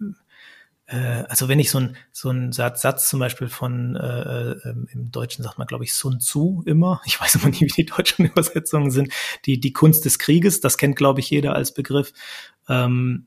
[0.94, 4.74] äh, also wenn ich so ein so ein Satz, Satz zum Beispiel von äh, äh,
[4.92, 7.86] im Deutschen sagt man glaube ich Sun Tzu immer, ich weiß immer nie wie die
[7.86, 9.12] deutschen Übersetzungen sind,
[9.44, 12.12] die die Kunst des Krieges, das kennt glaube ich jeder als Begriff.
[12.68, 13.26] Ähm,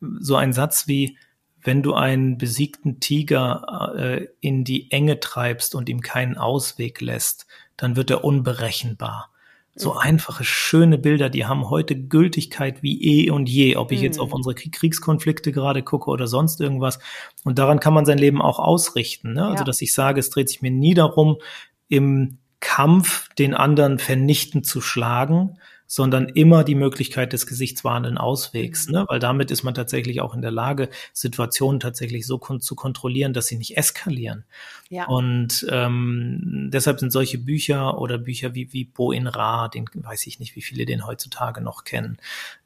[0.00, 1.18] so ein Satz wie
[1.62, 7.46] wenn du einen besiegten Tiger äh, in die Enge treibst und ihm keinen Ausweg lässt,
[7.76, 9.29] dann wird er unberechenbar.
[9.76, 14.18] So einfache, schöne Bilder, die haben heute Gültigkeit wie eh und je, ob ich jetzt
[14.18, 16.98] auf unsere Kriegskonflikte gerade gucke oder sonst irgendwas.
[17.44, 19.32] Und daran kann man sein Leben auch ausrichten.
[19.34, 19.44] Ne?
[19.44, 19.64] Also, ja.
[19.64, 21.36] dass ich sage, es dreht sich mir nie darum,
[21.88, 25.58] im Kampf den anderen vernichtend zu schlagen,
[25.92, 29.06] sondern immer die Möglichkeit des gesichtswahrenden Auswegs, ne?
[29.08, 33.32] weil damit ist man tatsächlich auch in der Lage, Situationen tatsächlich so kon zu kontrollieren,
[33.32, 34.44] dass sie nicht eskalieren.
[34.88, 35.08] Ja.
[35.08, 40.28] Und ähm, deshalb sind solche Bücher oder Bücher wie, wie Bo in Ra, den weiß
[40.28, 42.18] ich nicht, wie viele den heutzutage noch kennen,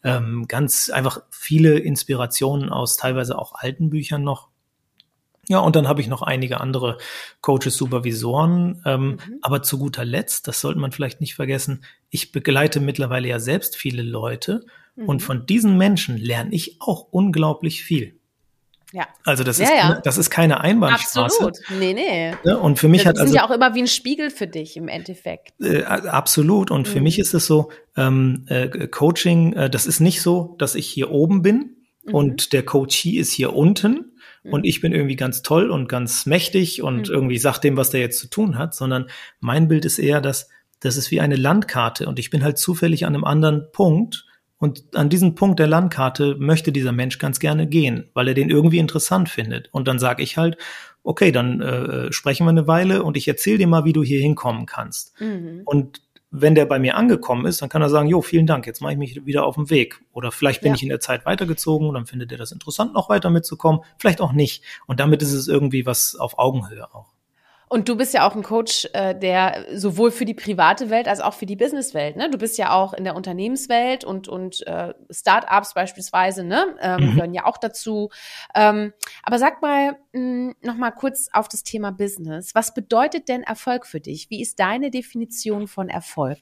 [0.02, 4.48] ähm, ganz einfach viele Inspirationen aus teilweise auch alten Büchern noch
[5.48, 6.98] ja, und dann habe ich noch einige andere
[7.40, 8.82] Coaches, Supervisoren.
[8.84, 9.18] Ähm, mhm.
[9.42, 13.76] Aber zu guter Letzt, das sollte man vielleicht nicht vergessen, ich begleite mittlerweile ja selbst
[13.76, 14.64] viele Leute
[14.96, 15.08] mhm.
[15.08, 18.18] und von diesen Menschen lerne ich auch unglaublich viel.
[18.94, 19.08] Ja.
[19.24, 20.00] Also das ja, ist ja.
[20.04, 21.44] das ist keine Einbahnstraße.
[21.44, 21.58] Absolut.
[21.80, 22.32] Nee, nee.
[22.44, 24.76] Ne, und für mich das hat also ja auch immer wie ein Spiegel für dich
[24.76, 25.52] im Endeffekt.
[25.60, 26.92] Äh, absolut und mhm.
[26.92, 30.86] für mich ist es so ähm, äh, Coaching, äh, das ist nicht so, dass ich
[30.86, 32.14] hier oben bin mhm.
[32.14, 34.12] und der Coachee ist hier unten
[34.44, 34.64] und mhm.
[34.64, 37.14] ich bin irgendwie ganz toll und ganz mächtig und mhm.
[37.14, 39.06] irgendwie sag dem, was der jetzt zu tun hat, sondern
[39.40, 40.48] mein Bild ist eher, dass
[40.80, 44.26] das ist wie eine Landkarte und ich bin halt zufällig an einem anderen Punkt
[44.58, 48.50] und an diesem Punkt der Landkarte möchte dieser Mensch ganz gerne gehen, weil er den
[48.50, 49.68] irgendwie interessant findet.
[49.72, 50.56] Und dann sage ich halt,
[51.02, 54.20] okay, dann äh, sprechen wir eine Weile und ich erzähle dir mal, wie du hier
[54.20, 55.20] hinkommen kannst.
[55.20, 55.62] Mhm.
[55.64, 56.00] Und
[56.36, 58.92] wenn der bei mir angekommen ist, dann kann er sagen, jo, vielen Dank, jetzt mache
[58.92, 60.00] ich mich wieder auf den Weg.
[60.12, 60.74] Oder vielleicht bin ja.
[60.74, 64.20] ich in der Zeit weitergezogen und dann findet er das interessant, noch weiter mitzukommen, vielleicht
[64.20, 64.64] auch nicht.
[64.86, 67.13] Und damit ist es irgendwie was auf Augenhöhe auch.
[67.68, 71.20] Und du bist ja auch ein Coach, äh, der sowohl für die private Welt als
[71.20, 72.30] auch für die Businesswelt, ne?
[72.30, 76.76] Du bist ja auch in der Unternehmenswelt und, und äh, Startups beispielsweise, ne?
[76.80, 77.14] Ähm, mhm.
[77.14, 78.10] gehören ja auch dazu.
[78.54, 78.92] Ähm,
[79.22, 82.54] aber sag mal mh, noch mal kurz auf das Thema Business.
[82.54, 84.28] Was bedeutet denn Erfolg für dich?
[84.30, 86.38] Wie ist deine Definition von Erfolg?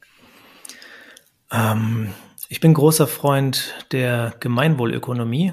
[1.53, 2.13] Ähm,
[2.49, 5.53] ich bin großer Freund der Gemeinwohlökonomie.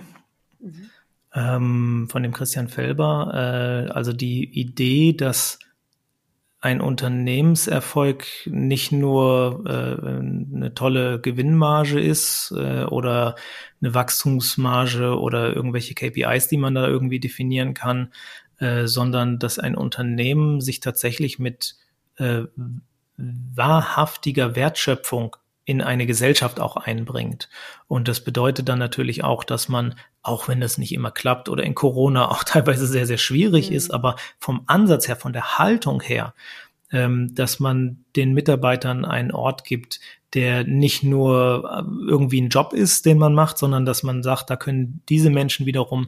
[0.60, 0.90] Mhm.
[1.34, 3.88] Ähm, von dem Christian Felber.
[3.88, 5.60] Äh, also die Idee, dass
[6.62, 13.36] ein Unternehmenserfolg nicht nur äh, eine tolle Gewinnmarge ist äh, oder
[13.82, 18.12] eine Wachstumsmarge oder irgendwelche KPIs, die man da irgendwie definieren kann,
[18.58, 21.76] äh, sondern dass ein Unternehmen sich tatsächlich mit
[22.18, 22.44] äh,
[23.18, 27.48] wahrhaftiger Wertschöpfung in eine Gesellschaft auch einbringt.
[27.88, 31.64] Und das bedeutet dann natürlich auch, dass man, auch wenn das nicht immer klappt oder
[31.64, 33.76] in Corona auch teilweise sehr, sehr schwierig mhm.
[33.76, 36.34] ist, aber vom Ansatz her, von der Haltung her,
[36.92, 40.00] ähm, dass man den Mitarbeitern einen Ort gibt,
[40.34, 44.50] der nicht nur äh, irgendwie ein Job ist, den man macht, sondern dass man sagt,
[44.50, 46.08] da können diese Menschen wiederum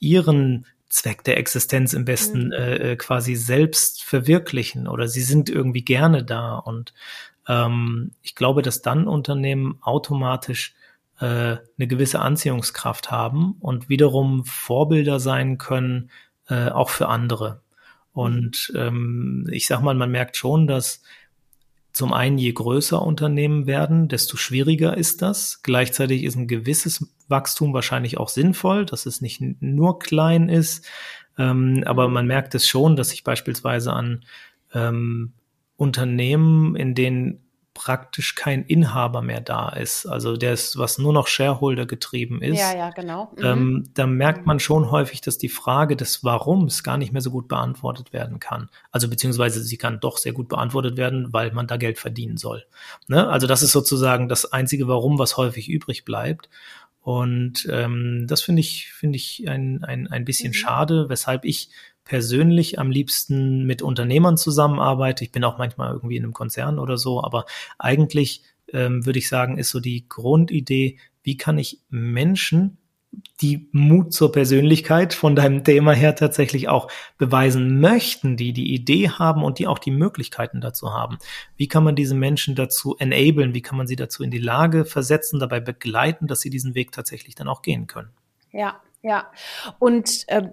[0.00, 2.52] ihren Zweck der Existenz im besten mhm.
[2.52, 6.92] äh, quasi selbst verwirklichen oder sie sind irgendwie gerne da und
[7.46, 10.74] ähm, ich glaube, dass dann Unternehmen automatisch
[11.20, 11.24] äh,
[11.56, 16.10] eine gewisse Anziehungskraft haben und wiederum Vorbilder sein können,
[16.48, 17.62] äh, auch für andere.
[18.12, 21.02] Und ähm, ich sag mal, man merkt schon, dass
[21.92, 25.62] zum einen, je größer Unternehmen werden, desto schwieriger ist das.
[25.62, 30.86] Gleichzeitig ist ein gewisses Wachstum wahrscheinlich auch sinnvoll, dass es nicht nur klein ist.
[31.36, 34.24] Ähm, aber man merkt es schon, dass sich beispielsweise an
[34.72, 35.32] ähm,
[35.76, 37.40] Unternehmen, in denen
[37.80, 42.58] praktisch kein Inhaber mehr da ist, also der ist, was nur noch Shareholder getrieben ist.
[42.58, 43.32] Ja, ja, genau.
[43.38, 43.44] Mhm.
[43.44, 47.30] Ähm, da merkt man schon häufig, dass die Frage des Warums gar nicht mehr so
[47.30, 48.68] gut beantwortet werden kann.
[48.90, 52.66] Also beziehungsweise sie kann doch sehr gut beantwortet werden, weil man da Geld verdienen soll.
[53.08, 53.26] Ne?
[53.30, 56.50] Also das ist sozusagen das einzige Warum, was häufig übrig bleibt.
[57.00, 60.54] Und ähm, das finde ich, finde ich ein, ein, ein bisschen mhm.
[60.54, 61.70] schade, weshalb ich
[62.04, 65.24] persönlich am liebsten mit Unternehmern zusammenarbeite.
[65.24, 67.46] Ich bin auch manchmal irgendwie in einem Konzern oder so, aber
[67.78, 68.42] eigentlich
[68.72, 72.78] ähm, würde ich sagen, ist so die Grundidee, wie kann ich Menschen
[73.40, 76.88] die Mut zur Persönlichkeit von deinem Thema her tatsächlich auch
[77.18, 81.18] beweisen möchten, die die Idee haben und die auch die Möglichkeiten dazu haben.
[81.56, 83.54] Wie kann man diese Menschen dazu enablen?
[83.54, 86.92] Wie kann man sie dazu in die Lage versetzen, dabei begleiten, dass sie diesen Weg
[86.92, 88.10] tatsächlich dann auch gehen können?
[88.52, 89.30] Ja, ja.
[89.78, 90.48] Und äh,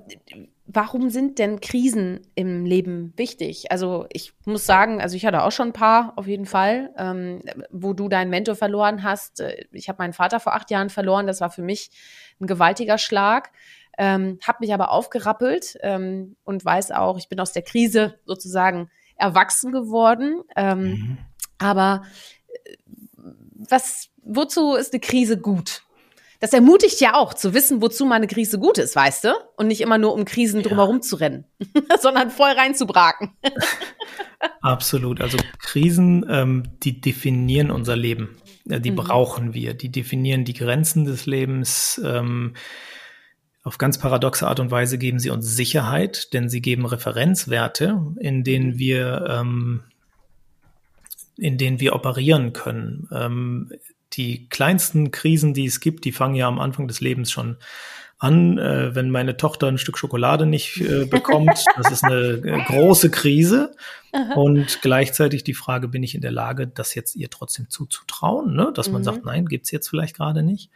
[0.66, 3.72] warum sind denn Krisen im Leben wichtig?
[3.72, 7.41] Also ich muss sagen, also ich hatte auch schon ein paar auf jeden Fall, ähm,
[7.72, 9.43] wo du deinen Mentor verloren hast.
[9.72, 11.28] Ich habe meinen Vater vor acht Jahren verloren.
[11.28, 11.91] Das war für mich
[12.39, 13.51] ein gewaltiger Schlag.
[13.97, 18.91] Ähm, habe mich aber aufgerappelt ähm, und weiß auch, ich bin aus der Krise sozusagen
[19.15, 20.43] erwachsen geworden.
[20.55, 21.17] Ähm, mhm.
[21.57, 22.03] Aber
[22.47, 22.75] äh,
[23.55, 25.83] was, wozu ist eine Krise gut?
[26.39, 29.33] das ermutigt ja auch zu wissen, wozu meine Krise gut ist, weißt du?
[29.55, 30.67] Und nicht immer nur um Krisen ja.
[30.67, 31.45] drumherum zu rennen,
[31.99, 33.31] sondern voll reinzubraken.
[34.61, 35.19] Absolut.
[35.19, 38.38] Also Krisen, ähm, die definieren unser Leben.
[38.70, 38.97] Ja, die mhm.
[38.97, 39.74] brauchen wir.
[39.74, 42.01] Die definieren die Grenzen des Lebens.
[42.03, 42.53] Ähm,
[43.63, 48.43] auf ganz paradoxe Art und Weise geben sie uns Sicherheit, denn sie geben Referenzwerte, in
[48.43, 48.80] denen mhm.
[48.80, 49.84] wir, ähm,
[51.38, 53.07] in denen wir operieren können.
[53.11, 53.72] Ähm,
[54.13, 57.57] die kleinsten Krisen, die es gibt, die fangen ja am Anfang des Lebens schon
[58.20, 61.63] an, äh, wenn meine Tochter ein Stück Schokolade nicht äh, bekommt.
[61.78, 63.72] Das ist eine äh, große Krise.
[64.36, 68.72] Und gleichzeitig die Frage, bin ich in der Lage, das jetzt ihr trotzdem zuzutrauen, ne?
[68.74, 69.05] dass man mhm.
[69.05, 70.72] sagt, nein, gibt's jetzt vielleicht gerade nicht.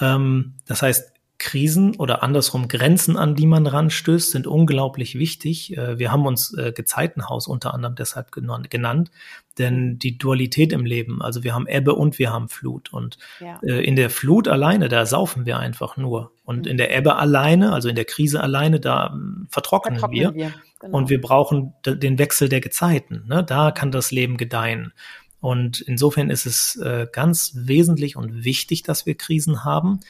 [0.00, 5.76] Ähm, das heißt, Krisen oder andersrum Grenzen, an die man ranstößt, sind unglaublich wichtig.
[5.76, 9.10] Äh, wir haben uns äh, Gezeitenhaus unter anderem deshalb genannt,
[9.58, 12.92] denn die Dualität im Leben, also wir haben Ebbe und wir haben Flut.
[12.92, 13.58] Und ja.
[13.62, 16.30] Äh, in der Flut alleine, da saufen wir einfach nur.
[16.44, 16.72] Und mhm.
[16.72, 20.34] in der Ebbe alleine, also in der Krise alleine, da ähm, vertrocknen, vertrocknen, wir.
[20.34, 20.54] wir.
[20.80, 20.98] Genau.
[20.98, 23.24] Und wir brauchen den Wechsel der Gezeiten.
[23.26, 23.42] Ne?
[23.42, 24.92] Da kann das Leben gedeihen.
[25.40, 30.00] Und insofern ist es äh, ganz wesentlich und wichtig, dass wir Krisen haben.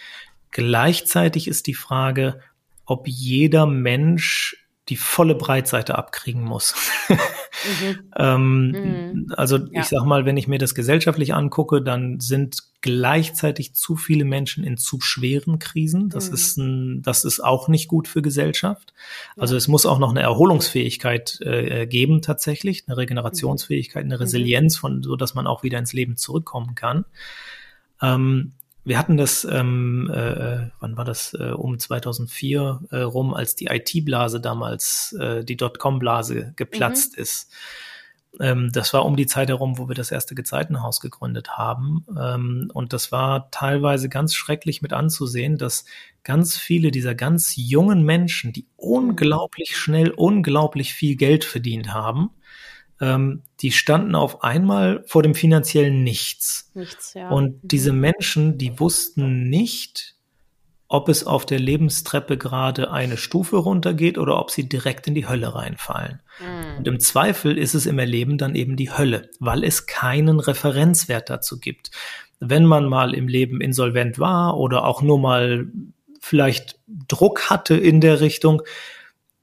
[0.51, 2.41] Gleichzeitig ist die Frage,
[2.85, 4.57] ob jeder Mensch
[4.91, 6.75] die volle Breitseite abkriegen muss.
[7.09, 7.17] mhm.
[8.17, 9.35] ähm, mhm.
[9.37, 9.81] Also ja.
[9.81, 14.65] ich sag mal, wenn ich mir das gesellschaftlich angucke, dann sind gleichzeitig zu viele Menschen
[14.65, 16.09] in zu schweren Krisen.
[16.09, 16.35] Das mhm.
[16.35, 18.93] ist ein, das ist auch nicht gut für Gesellschaft.
[19.37, 19.59] Also ja.
[19.59, 24.23] es muss auch noch eine Erholungsfähigkeit äh, geben tatsächlich, eine Regenerationsfähigkeit, eine mhm.
[24.23, 27.05] Resilienz von, so dass man auch wieder ins Leben zurückkommen kann.
[28.03, 28.53] Ähm,
[28.85, 33.67] wir hatten das, ähm, äh, wann war das, äh, um 2004 äh, rum, als die
[33.67, 37.23] IT-Blase damals, äh, die Dotcom-Blase geplatzt mhm.
[37.23, 37.53] ist.
[38.39, 42.07] Ähm, das war um die Zeit herum, wo wir das erste Gezeitenhaus gegründet haben.
[42.19, 45.85] Ähm, und das war teilweise ganz schrecklich mit anzusehen, dass
[46.23, 48.69] ganz viele dieser ganz jungen Menschen, die mhm.
[48.77, 52.31] unglaublich schnell, unglaublich viel Geld verdient haben,
[53.01, 56.71] ähm, die standen auf einmal vor dem finanziellen Nichts.
[56.75, 57.31] Nichts, ja.
[57.31, 57.69] Und mhm.
[57.69, 60.17] diese Menschen, die wussten nicht,
[60.89, 65.29] ob es auf der Lebenstreppe gerade eine Stufe runtergeht oder ob sie direkt in die
[65.29, 66.21] Hölle reinfallen.
[66.41, 66.79] Mhm.
[66.79, 71.31] Und im Zweifel ist es im Erleben dann eben die Hölle, weil es keinen Referenzwert
[71.31, 71.93] dazu gibt.
[72.41, 75.69] Wenn man mal im Leben insolvent war oder auch nur mal
[76.21, 78.63] vielleicht Druck hatte in der Richtung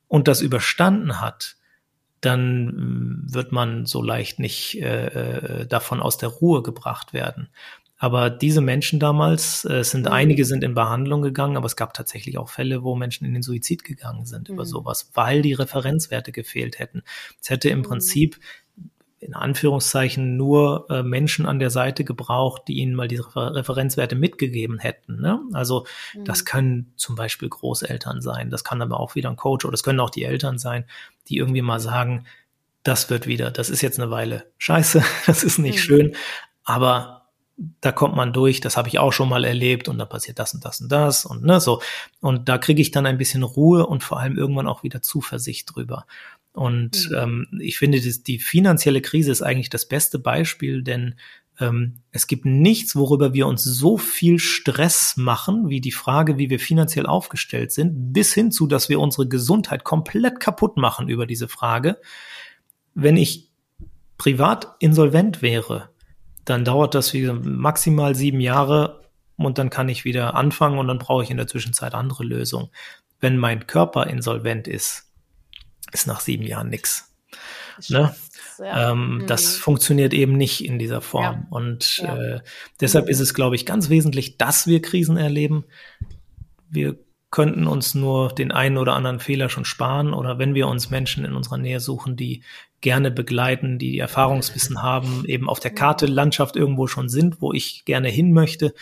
[0.07, 1.55] und das überstanden hat,
[2.21, 7.49] dann äh, wird man so leicht nicht äh, äh, davon aus der Ruhe gebracht werden.
[7.99, 10.11] Aber diese Menschen damals, äh, sind mhm.
[10.11, 13.41] einige sind in Behandlung gegangen, aber es gab tatsächlich auch Fälle, wo Menschen in den
[13.41, 14.55] Suizid gegangen sind mhm.
[14.55, 17.01] über sowas, weil die Referenzwerte gefehlt hätten.
[17.41, 17.83] Es hätte im mhm.
[17.83, 18.39] Prinzip
[19.19, 24.15] in Anführungszeichen nur äh, Menschen an der Seite gebraucht, die ihnen mal diese Refer Referenzwerte
[24.15, 25.19] mitgegeben hätten.
[25.19, 25.39] Ne?
[25.53, 26.25] Also mhm.
[26.25, 29.83] das können zum Beispiel Großeltern sein, das kann aber auch wieder ein Coach oder das
[29.83, 30.85] können auch die Eltern sein,
[31.29, 32.25] die irgendwie mal sagen,
[32.83, 35.81] das wird wieder, das ist jetzt eine Weile scheiße, das ist nicht mhm.
[35.81, 36.15] schön,
[36.63, 37.17] aber
[37.81, 40.53] da kommt man durch, das habe ich auch schon mal erlebt und da passiert das
[40.53, 41.81] und das und das und ne, so.
[42.21, 45.73] Und da kriege ich dann ein bisschen Ruhe und vor allem irgendwann auch wieder Zuversicht
[45.73, 46.05] drüber.
[46.57, 47.15] Und mhm.
[47.15, 51.13] ähm, ich finde, die, die finanzielle Krise ist eigentlich das beste Beispiel, denn
[51.59, 56.49] ähm, es gibt nichts, worüber wir uns so viel Stress machen, wie die Frage, wie
[56.49, 61.27] wir finanziell aufgestellt sind, bis hin zu, dass wir unsere Gesundheit komplett kaputt machen über
[61.27, 61.97] diese Frage.
[62.95, 63.51] Wenn ich
[64.17, 65.89] privat insolvent wäre,
[66.43, 69.03] dann dauert das wie maximal sieben Jahre
[69.35, 72.69] und dann kann ich wieder anfangen und dann brauche ich in der Zwischenzeit andere Lösungen.
[73.19, 75.06] Wenn mein Körper insolvent ist,
[75.91, 77.13] ist nach sieben Jahren nix.
[77.89, 78.15] Ne?
[78.59, 78.91] Ja.
[78.91, 79.27] Ähm, mhm.
[79.27, 81.23] Das funktioniert eben nicht in dieser Form.
[81.23, 81.47] Ja.
[81.49, 82.17] Und ja.
[82.17, 82.39] Äh,
[82.81, 83.11] deshalb mhm.
[83.11, 85.65] ist es, glaube ich, ganz wesentlich, dass wir Krisen erleben.
[86.69, 86.97] Wir
[87.29, 91.25] könnten uns nur den einen oder anderen Fehler schon sparen oder wenn wir uns Menschen
[91.25, 92.41] in unserer Nähe suchen, die
[92.79, 97.51] gerne begleiten, die, die Erfahrungswissen haben, eben auf der Karte Landschaft irgendwo schon sind, wo
[97.51, 98.73] ich gerne hin möchte,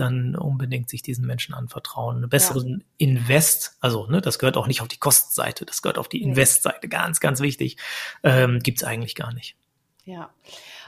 [0.00, 2.18] dann unbedingt sich diesen Menschen anvertrauen.
[2.18, 2.76] Eine bessere ja.
[2.98, 6.88] Invest, also ne, das gehört auch nicht auf die Kostenseite, das gehört auf die Investseite,
[6.88, 7.76] ganz, ganz wichtig,
[8.22, 9.56] ähm, gibt es eigentlich gar nicht.
[10.04, 10.30] Ja.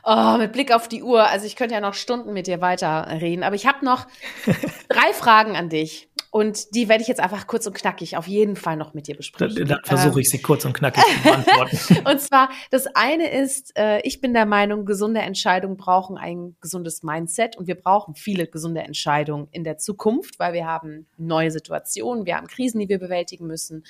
[0.02, 3.44] Oh, mit Blick auf die Uhr, also ich könnte ja noch Stunden mit dir weiterreden,
[3.44, 4.06] aber ich habe noch
[4.88, 6.08] drei Fragen an dich.
[6.32, 9.16] Und die werde ich jetzt einfach kurz und knackig auf jeden Fall noch mit dir
[9.16, 9.66] besprechen.
[9.66, 11.78] Dann, versuche ich sie kurz und knackig zu beantworten.
[12.08, 17.02] und zwar, das eine ist, äh, ich bin der Meinung, gesunde Entscheidungen brauchen ein gesundes
[17.02, 22.26] Mindset und wir brauchen viele gesunde Entscheidungen in der Zukunft, weil wir haben neue Situationen,
[22.26, 23.84] wir haben Krisen, die wir bewältigen müssen,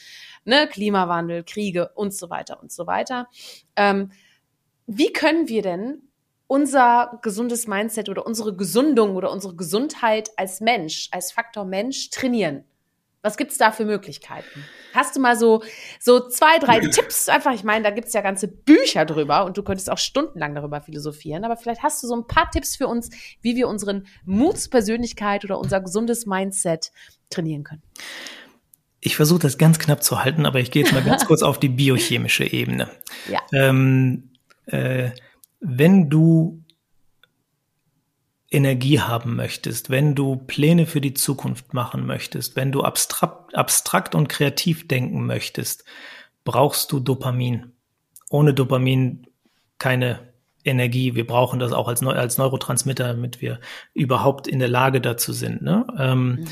[0.46, 0.66] ne?
[0.66, 3.28] Klimawandel, Kriege und so weiter und so weiter.
[3.76, 4.12] Ähm,
[4.86, 6.09] wie können wir denn
[6.50, 12.64] unser gesundes Mindset oder unsere Gesundung oder unsere Gesundheit als Mensch, als Faktor Mensch trainieren?
[13.22, 14.64] Was gibt's da für Möglichkeiten?
[14.92, 15.62] Hast du mal so,
[16.00, 17.28] so zwei, drei Tipps?
[17.28, 20.80] Einfach, ich meine, da gibt's ja ganze Bücher drüber und du könntest auch stundenlang darüber
[20.80, 23.10] philosophieren, aber vielleicht hast du so ein paar Tipps für uns,
[23.42, 26.90] wie wir unseren Mutspersönlichkeit oder unser gesundes Mindset
[27.28, 27.82] trainieren können.
[29.00, 31.60] Ich versuche das ganz knapp zu halten, aber ich gehe jetzt mal ganz kurz auf
[31.60, 32.90] die biochemische Ebene.
[33.28, 33.38] Ja.
[33.52, 34.32] Ähm,
[34.66, 35.10] äh,
[35.60, 36.64] wenn du
[38.50, 44.14] Energie haben möchtest, wenn du Pläne für die Zukunft machen möchtest, wenn du abstrakt, abstrakt
[44.14, 45.84] und kreativ denken möchtest,
[46.44, 47.72] brauchst du Dopamin.
[48.28, 49.26] Ohne Dopamin
[49.78, 50.30] keine
[50.64, 51.14] Energie.
[51.14, 53.60] Wir brauchen das auch als, Neu als Neurotransmitter, damit wir
[53.94, 55.62] überhaupt in der Lage dazu sind.
[55.62, 55.86] Ne?
[55.96, 56.48] Ähm, mhm.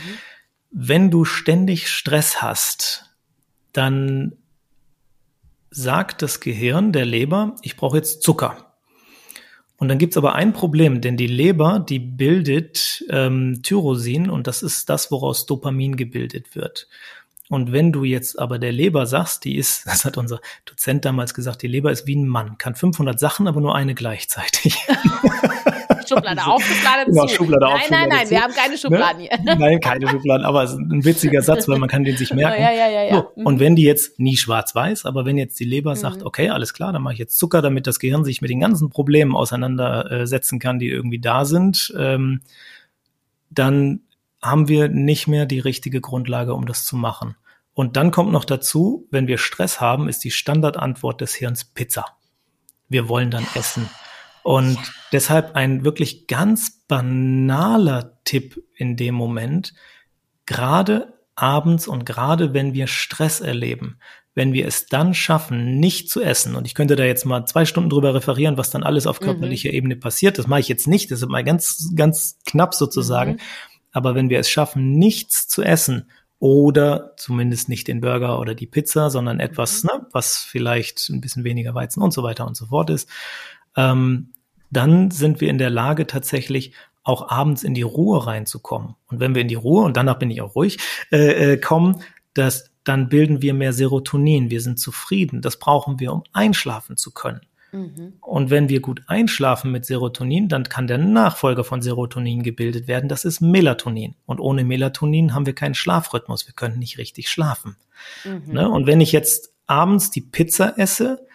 [0.70, 3.16] Wenn du ständig Stress hast,
[3.72, 4.36] dann
[5.70, 8.67] sagt das Gehirn der Leber, ich brauche jetzt Zucker.
[9.78, 14.62] Und dann gibt's aber ein Problem, denn die Leber, die bildet ähm, Tyrosin und das
[14.64, 16.88] ist das, woraus Dopamin gebildet wird.
[17.48, 21.32] Und wenn du jetzt aber der Leber sagst, die ist, das hat unser Dozent damals
[21.32, 24.76] gesagt, die Leber ist wie ein Mann, kann 500 Sachen, aber nur eine gleichzeitig.
[26.08, 27.34] Schublade auf, Schublade genau, zu.
[27.34, 28.30] Schublade auf, nein, Schublade nein, nein, zu.
[28.30, 29.28] wir haben keine Schubladen ne?
[29.30, 29.56] hier.
[29.58, 32.62] Nein, keine Schubladen, aber es ist ein witziger Satz, weil man kann den sich merken.
[32.62, 33.14] Ja, ja, ja, ja.
[33.14, 36.74] So, und wenn die jetzt nie schwarz-weiß, aber wenn jetzt die Leber sagt, okay, alles
[36.74, 40.58] klar, dann mache ich jetzt Zucker, damit das Gehirn sich mit den ganzen Problemen auseinandersetzen
[40.58, 42.40] kann, die irgendwie da sind, ähm,
[43.50, 44.00] dann
[44.42, 47.36] haben wir nicht mehr die richtige Grundlage, um das zu machen.
[47.74, 52.04] Und dann kommt noch dazu, wenn wir Stress haben, ist die Standardantwort des Hirns Pizza.
[52.88, 53.88] Wir wollen dann essen.
[54.42, 54.78] Und
[55.12, 59.74] deshalb ein wirklich ganz banaler Tipp in dem Moment,
[60.46, 63.98] gerade abends und gerade wenn wir Stress erleben,
[64.34, 67.64] wenn wir es dann schaffen, nicht zu essen, und ich könnte da jetzt mal zwei
[67.64, 69.74] Stunden drüber referieren, was dann alles auf körperlicher mhm.
[69.74, 73.38] Ebene passiert, das mache ich jetzt nicht, das ist mal ganz, ganz knapp sozusagen, mhm.
[73.92, 76.08] aber wenn wir es schaffen, nichts zu essen,
[76.40, 79.90] oder zumindest nicht den Burger oder die Pizza, sondern etwas, mhm.
[79.92, 83.08] ne, was vielleicht ein bisschen weniger Weizen und so weiter und so fort ist,
[83.78, 84.32] ähm,
[84.70, 86.72] dann sind wir in der Lage tatsächlich
[87.04, 88.96] auch abends in die Ruhe reinzukommen.
[89.06, 90.78] Und wenn wir in die Ruhe, und danach bin ich auch ruhig,
[91.10, 92.02] äh, äh, kommen,
[92.34, 95.40] dass dann bilden wir mehr Serotonin, wir sind zufrieden.
[95.40, 97.40] Das brauchen wir, um einschlafen zu können.
[97.72, 98.14] Mhm.
[98.20, 103.08] Und wenn wir gut einschlafen mit Serotonin, dann kann der Nachfolger von Serotonin gebildet werden.
[103.08, 104.14] Das ist Melatonin.
[104.26, 106.46] Und ohne Melatonin haben wir keinen Schlafrhythmus.
[106.46, 107.76] Wir können nicht richtig schlafen.
[108.24, 108.52] Mhm.
[108.52, 108.68] Ne?
[108.68, 111.26] Und wenn ich jetzt abends die Pizza esse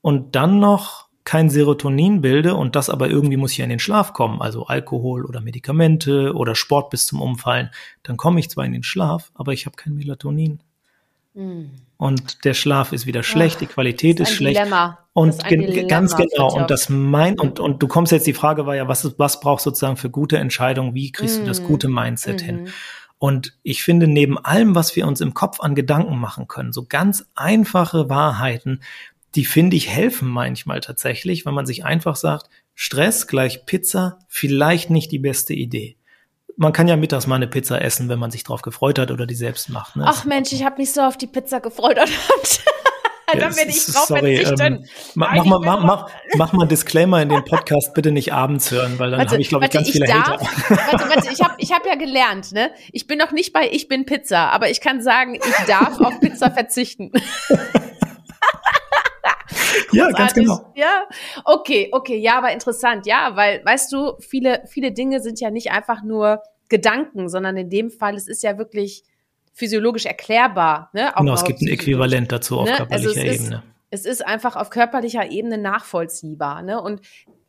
[0.00, 4.12] und dann noch kein Serotonin bilde und das aber irgendwie muss ich in den Schlaf
[4.12, 7.70] kommen, also Alkohol oder Medikamente oder Sport bis zum Umfallen,
[8.02, 10.60] dann komme ich zwar in den Schlaf, aber ich habe kein Melatonin.
[11.34, 11.70] Mhm.
[11.96, 14.58] Und der Schlaf ist wieder schlecht, Ach, die Qualität ist, ist schlecht.
[14.58, 14.98] Dilemma.
[15.12, 16.52] Und Dilemma, ganz genau.
[16.52, 19.38] Und das mein, und, und du kommst jetzt, die Frage war ja, was, ist, was
[19.38, 20.94] brauchst sozusagen für gute Entscheidungen?
[20.94, 21.42] Wie kriegst mhm.
[21.42, 21.66] du das hm.
[21.66, 22.46] gute Mindset mhm.
[22.46, 22.68] hin?
[23.18, 26.86] Und ich finde, neben allem, was wir uns im Kopf an Gedanken machen können, so
[26.88, 28.80] ganz einfache Wahrheiten,
[29.34, 34.90] die finde ich helfen manchmal tatsächlich, wenn man sich einfach sagt, Stress gleich Pizza, vielleicht
[34.90, 35.96] nicht die beste Idee.
[36.56, 39.26] Man kann ja mittags mal eine Pizza essen, wenn man sich drauf gefreut hat oder
[39.26, 39.96] die selbst macht.
[39.96, 40.04] Ne?
[40.06, 42.10] Ach Mensch, ich habe mich so auf die Pizza gefreut und
[43.40, 44.44] dann werde ich drauf sorry.
[44.60, 48.70] Ähm, mach, mach, mach, mach, mach mal ein Disclaimer in den Podcast, bitte nicht abends
[48.70, 50.46] hören, weil dann habe ich, glaube ich, ganz ich viele darf, Hater.
[50.92, 52.70] Warte, warte, ich habe ich hab ja gelernt, ne?
[52.92, 56.20] Ich bin noch nicht bei Ich bin Pizza, aber ich kann sagen, ich darf auf
[56.20, 57.12] Pizza verzichten.
[59.92, 60.72] ja, ganz genau.
[60.74, 61.04] Ja,
[61.44, 65.70] okay, okay, ja, aber interessant, ja, weil, weißt du, viele, viele Dinge sind ja nicht
[65.70, 69.04] einfach nur Gedanken, sondern in dem Fall, es ist ja wirklich
[69.52, 70.90] physiologisch erklärbar.
[70.92, 71.14] Ne?
[71.14, 72.76] Auch genau, es gibt ein Äquivalent dazu auf ne?
[72.76, 73.62] körperlicher also Ebene.
[73.90, 76.62] Ist, es ist einfach auf körperlicher Ebene nachvollziehbar.
[76.62, 76.80] Ne?
[76.80, 77.02] Und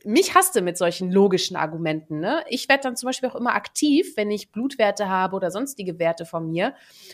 [0.05, 2.19] mich hasste mit solchen logischen Argumenten.
[2.19, 2.43] Ne?
[2.49, 6.25] Ich werde dann zum Beispiel auch immer aktiv, wenn ich Blutwerte habe oder sonstige Werte
[6.25, 6.73] von mir,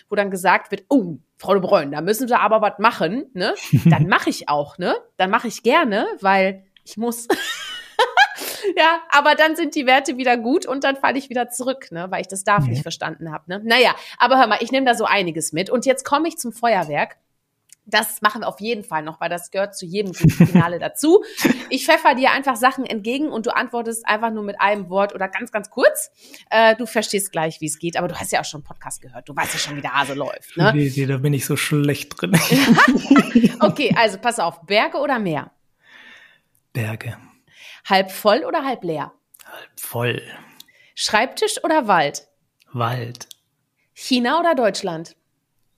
[0.09, 3.25] wo dann gesagt wird, oh, Frau de Bräun, da müssen Sie aber was machen.
[3.33, 3.53] Ne?
[3.85, 4.77] Dann mache ich auch.
[4.77, 4.95] Ne?
[5.17, 7.27] Dann mache ich gerne, weil ich muss.
[8.77, 12.07] ja, aber dann sind die Werte wieder gut und dann falle ich wieder zurück, ne,
[12.09, 12.71] weil ich das darf ja.
[12.71, 13.43] nicht verstanden habe.
[13.47, 13.61] Ne?
[13.63, 15.69] Naja, aber hör mal, ich nehme da so einiges mit.
[15.69, 17.17] Und jetzt komme ich zum Feuerwerk.
[17.89, 21.23] Das machen wir auf jeden Fall noch, weil das gehört zu jedem guten Finale dazu.
[21.69, 25.27] Ich pfeffer dir einfach Sachen entgegen und du antwortest einfach nur mit einem Wort oder
[25.27, 26.11] ganz, ganz kurz.
[26.49, 29.01] Äh, du verstehst gleich, wie es geht, aber du hast ja auch schon einen Podcast
[29.01, 29.27] gehört.
[29.27, 30.55] Du weißt ja schon, wie der Hase läuft.
[30.57, 30.71] Ne?
[30.75, 32.31] Nee, nee, da bin ich so schlecht drin.
[33.59, 34.61] okay, also pass auf.
[34.65, 35.51] Berge oder Meer?
[36.73, 37.17] Berge.
[37.85, 39.13] Halb voll oder halb leer?
[39.45, 40.21] Halb voll.
[40.95, 42.27] Schreibtisch oder Wald?
[42.71, 43.27] Wald.
[43.93, 45.15] China oder Deutschland?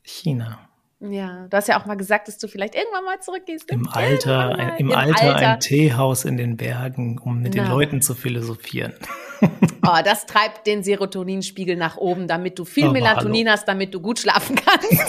[0.04, 0.71] China.
[1.02, 3.72] Ja, du hast ja auch mal gesagt, dass du vielleicht irgendwann mal zurückgehst.
[3.72, 7.64] Im Alter, ein, im, im Alter, Alter, ein Teehaus in den Bergen, um mit Na.
[7.64, 8.94] den Leuten zu philosophieren.
[9.84, 13.58] Oh, das treibt den Serotoninspiegel nach oben, damit du viel oh, Melatonin hallo.
[13.58, 15.08] hast, damit du gut schlafen kannst.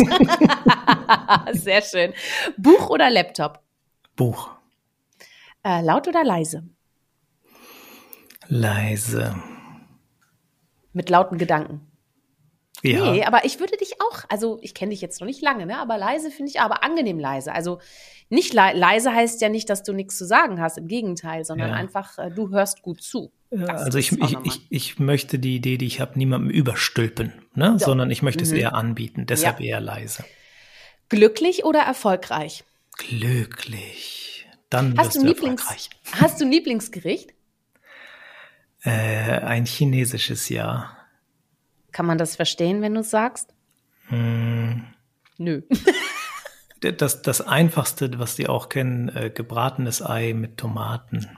[1.62, 2.14] Sehr schön.
[2.56, 3.60] Buch oder Laptop?
[4.16, 4.50] Buch.
[5.62, 6.64] Äh, laut oder leise?
[8.48, 9.36] Leise.
[10.94, 11.91] Mit lauten Gedanken.
[12.82, 13.12] Ja.
[13.12, 15.78] Nee, aber ich würde dich auch, also ich kenne dich jetzt noch nicht lange, ne?
[15.78, 17.52] aber leise finde ich, aber angenehm leise.
[17.52, 17.78] Also
[18.28, 21.70] nicht le leise heißt ja nicht, dass du nichts zu sagen hast, im Gegenteil, sondern
[21.70, 21.76] ja.
[21.76, 23.30] einfach, äh, du hörst gut zu.
[23.50, 27.76] Ja, also ich, ich, ich, ich, möchte die Idee, die ich habe, niemandem überstülpen, ne?
[27.78, 27.84] So.
[27.84, 28.50] sondern ich möchte mhm.
[28.50, 29.66] es eher anbieten, deshalb ja.
[29.66, 30.24] eher leise.
[31.10, 32.64] Glücklich oder erfolgreich?
[32.96, 34.46] Glücklich.
[34.70, 35.90] Dann hast wirst du Lieblings erfolgreich.
[36.12, 37.34] Hast du ein Lieblingsgericht?
[38.82, 40.96] Äh, ein chinesisches Jahr.
[41.92, 43.54] Kann man das verstehen, wenn du es sagst?
[44.08, 44.84] Hm.
[45.38, 45.62] Nö.
[46.80, 51.28] das, das einfachste, was die auch kennen, äh, gebratenes Ei mit Tomaten.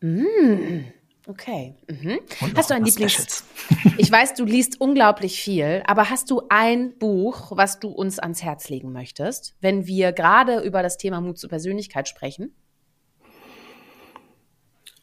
[0.00, 0.84] Mm,
[1.26, 1.76] okay.
[1.88, 2.20] Mhm.
[2.56, 3.44] Hast du ein Lieblings?
[3.96, 8.42] ich weiß, du liest unglaublich viel, aber hast du ein Buch, was du uns ans
[8.42, 12.54] Herz legen möchtest, wenn wir gerade über das Thema Mut zur Persönlichkeit sprechen?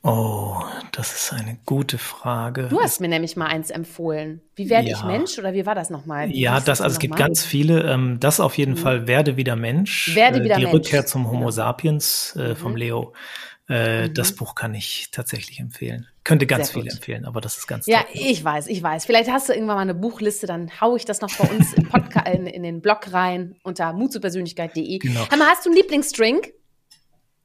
[0.04, 0.61] Oh,
[0.92, 2.68] das ist eine gute Frage.
[2.70, 4.42] Du hast mir nämlich mal eins empfohlen.
[4.56, 4.98] Wie werde ja.
[4.98, 6.30] ich Mensch oder wie war das nochmal?
[6.30, 7.18] Wie ja, das, also es gibt mal?
[7.18, 7.90] ganz viele.
[7.92, 8.78] Ähm, das auf jeden mhm.
[8.78, 10.16] Fall Werde wieder Mensch.
[10.16, 10.74] Werde äh, wieder Die Mensch.
[10.74, 11.52] Rückkehr zum Homo genau.
[11.52, 12.78] sapiens äh, vom mhm.
[12.78, 13.14] Leo.
[13.70, 14.14] Äh, mhm.
[14.14, 16.08] Das Buch kann ich tatsächlich empfehlen.
[16.24, 18.10] Könnte ganz viele empfehlen, aber das ist ganz Ja, toll.
[18.14, 19.06] ich weiß, ich weiß.
[19.06, 21.88] Vielleicht hast du irgendwann mal eine Buchliste, dann hau ich das noch bei uns im
[21.88, 25.00] Podcast in, in, den Blog rein unter mutzupersönlichkeit.de.
[25.00, 25.26] Genau.
[25.38, 26.52] Mal, hast du einen Lieblingsdrink?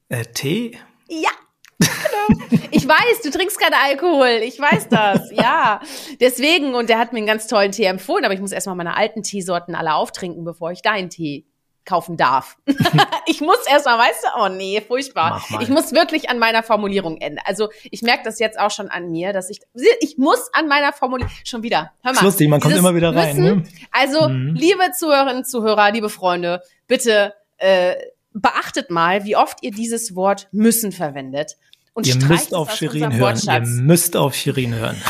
[0.09, 0.79] Äh, Tee?
[1.09, 1.31] Ja,
[1.79, 2.59] Genau.
[2.71, 4.41] Ich weiß, du trinkst keinen Alkohol.
[4.43, 5.31] Ich weiß das.
[5.31, 5.81] Ja.
[6.21, 8.97] Deswegen, und der hat mir einen ganz tollen Tee empfohlen, aber ich muss erstmal meine
[8.97, 11.47] alten Teesorten alle auftrinken, bevor ich deinen Tee
[11.87, 12.57] kaufen darf.
[13.27, 15.43] ich muss erstmal, weißt du, oh nee, furchtbar.
[15.61, 17.39] Ich muss wirklich an meiner Formulierung enden.
[17.45, 19.61] Also ich merke das jetzt auch schon an mir, dass ich,
[20.01, 22.19] ich muss an meiner Formulierung, schon wieder, hör mal.
[22.19, 23.37] Ist lustig, man kommt immer wieder rein.
[23.37, 23.69] Müssen, ne?
[23.93, 24.55] Also, mhm.
[24.55, 27.95] liebe Zuhörerinnen, Zuhörer, liebe Freunde, bitte äh,
[28.41, 31.57] beachtet mal, wie oft ihr dieses Wort müssen verwendet.
[31.95, 33.41] Und ihr müsst auf Shirin hören.
[33.43, 34.97] Ihr müsst auf Shirin hören.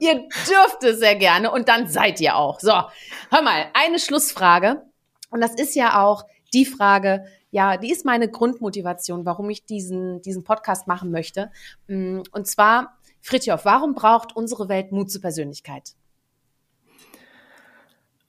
[0.00, 2.58] ihr dürft es sehr gerne und dann seid ihr auch.
[2.60, 4.82] So, hör mal, eine Schlussfrage.
[5.30, 6.24] Und das ist ja auch
[6.54, 11.50] die Frage, ja, die ist meine Grundmotivation, warum ich diesen, diesen Podcast machen möchte.
[11.88, 15.94] Mm, und zwar, Fritjof, warum braucht unsere Welt Mut zur Persönlichkeit?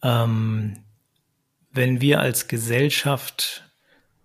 [0.03, 0.83] Ähm,
[1.73, 3.63] wenn wir als Gesellschaft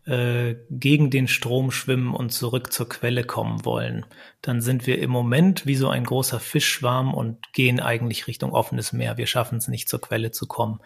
[0.07, 4.07] äh, gegen den Strom schwimmen und zurück zur Quelle kommen wollen,
[4.40, 8.92] dann sind wir im Moment wie so ein großer Fischschwarm und gehen eigentlich Richtung offenes
[8.92, 9.16] Meer.
[9.16, 10.80] Wir schaffen es nicht zur Quelle zu kommen.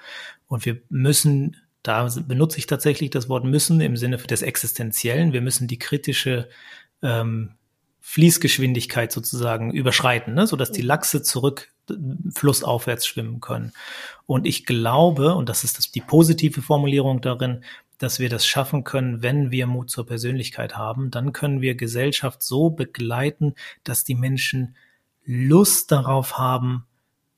[0.46, 5.42] Und wir müssen, da benutze ich tatsächlich das Wort müssen im Sinne des Existenziellen, wir
[5.42, 6.48] müssen die kritische
[7.02, 7.56] ähm,
[8.00, 10.46] Fließgeschwindigkeit sozusagen überschreiten, ne?
[10.46, 11.72] sodass die Lachse zurück
[12.34, 13.72] flussaufwärts schwimmen können.
[14.30, 17.64] Und ich glaube, und das ist das, die positive Formulierung darin,
[17.98, 22.40] dass wir das schaffen können, wenn wir Mut zur Persönlichkeit haben, dann können wir Gesellschaft
[22.40, 24.76] so begleiten, dass die Menschen
[25.24, 26.86] Lust darauf haben,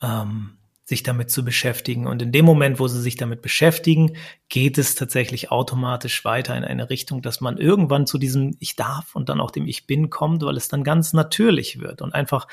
[0.02, 2.06] ähm, sich damit zu beschäftigen.
[2.06, 4.18] Und in dem Moment, wo sie sich damit beschäftigen,
[4.50, 9.16] geht es tatsächlich automatisch weiter in eine Richtung, dass man irgendwann zu diesem Ich darf
[9.16, 12.48] und dann auch dem Ich bin kommt, weil es dann ganz natürlich wird und einfach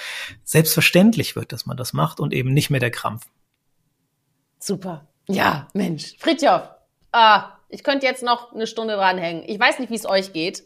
[0.45, 3.27] selbstverständlich wird, dass man das macht und eben nicht mehr der Krampf.
[4.59, 5.07] Super.
[5.27, 6.15] Ja, Mensch.
[6.19, 6.69] Fritjof.
[7.11, 9.43] Ah, ich könnte jetzt noch eine Stunde dranhängen.
[9.45, 10.63] Ich weiß nicht, wie es euch geht.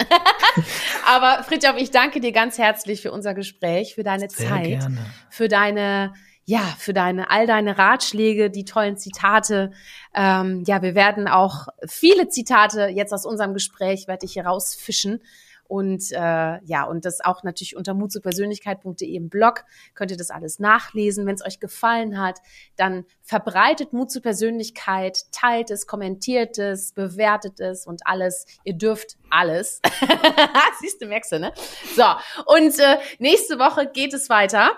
[1.06, 5.06] Aber Fritjof, ich danke dir ganz herzlich für unser Gespräch, für deine Sehr Zeit, gerne.
[5.30, 6.14] für deine
[6.46, 9.72] ja, für deine, all deine Ratschläge, die tollen Zitate.
[10.14, 15.22] Ähm, ja, wir werden auch viele Zitate jetzt aus unserem Gespräch, werde ich hier rausfischen.
[15.68, 19.64] Und äh, ja, und das auch natürlich unter mutzupersönlichkeit.de im Blog
[19.96, 21.26] könnt ihr das alles nachlesen.
[21.26, 22.40] Wenn es euch gefallen hat,
[22.76, 28.46] dann verbreitet Mut zur Persönlichkeit, teilt es, kommentiert es, bewertet es und alles.
[28.64, 29.82] Ihr dürft alles.
[30.82, 31.54] Siehst du, merkst du, ne?
[31.96, 32.06] So,
[32.46, 34.72] und äh, nächste Woche geht es weiter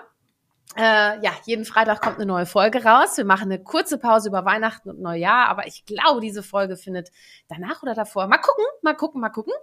[0.74, 3.16] äh, ja, jeden Freitag kommt eine neue Folge raus.
[3.16, 7.10] Wir machen eine kurze Pause über Weihnachten und Neujahr, aber ich glaube, diese Folge findet
[7.48, 8.26] danach oder davor.
[8.26, 9.54] Mal gucken, mal gucken, mal gucken.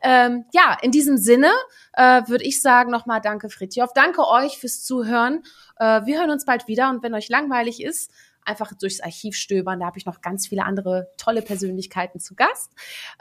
[0.00, 1.50] Ähm, ja, in diesem Sinne
[1.92, 3.92] äh, würde ich sagen nochmal Danke, Fritjof.
[3.92, 5.42] Danke euch fürs Zuhören.
[5.76, 8.10] Äh, wir hören uns bald wieder und wenn euch langweilig ist,
[8.44, 9.80] einfach durchs Archiv stöbern.
[9.80, 12.72] Da habe ich noch ganz viele andere tolle Persönlichkeiten zu Gast.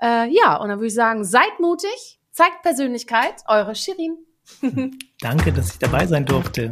[0.02, 4.18] Äh, ja, und dann würde ich sagen, seid mutig, zeigt Persönlichkeit, eure Shirin.
[5.20, 6.72] Danke, dass ich dabei sein durfte.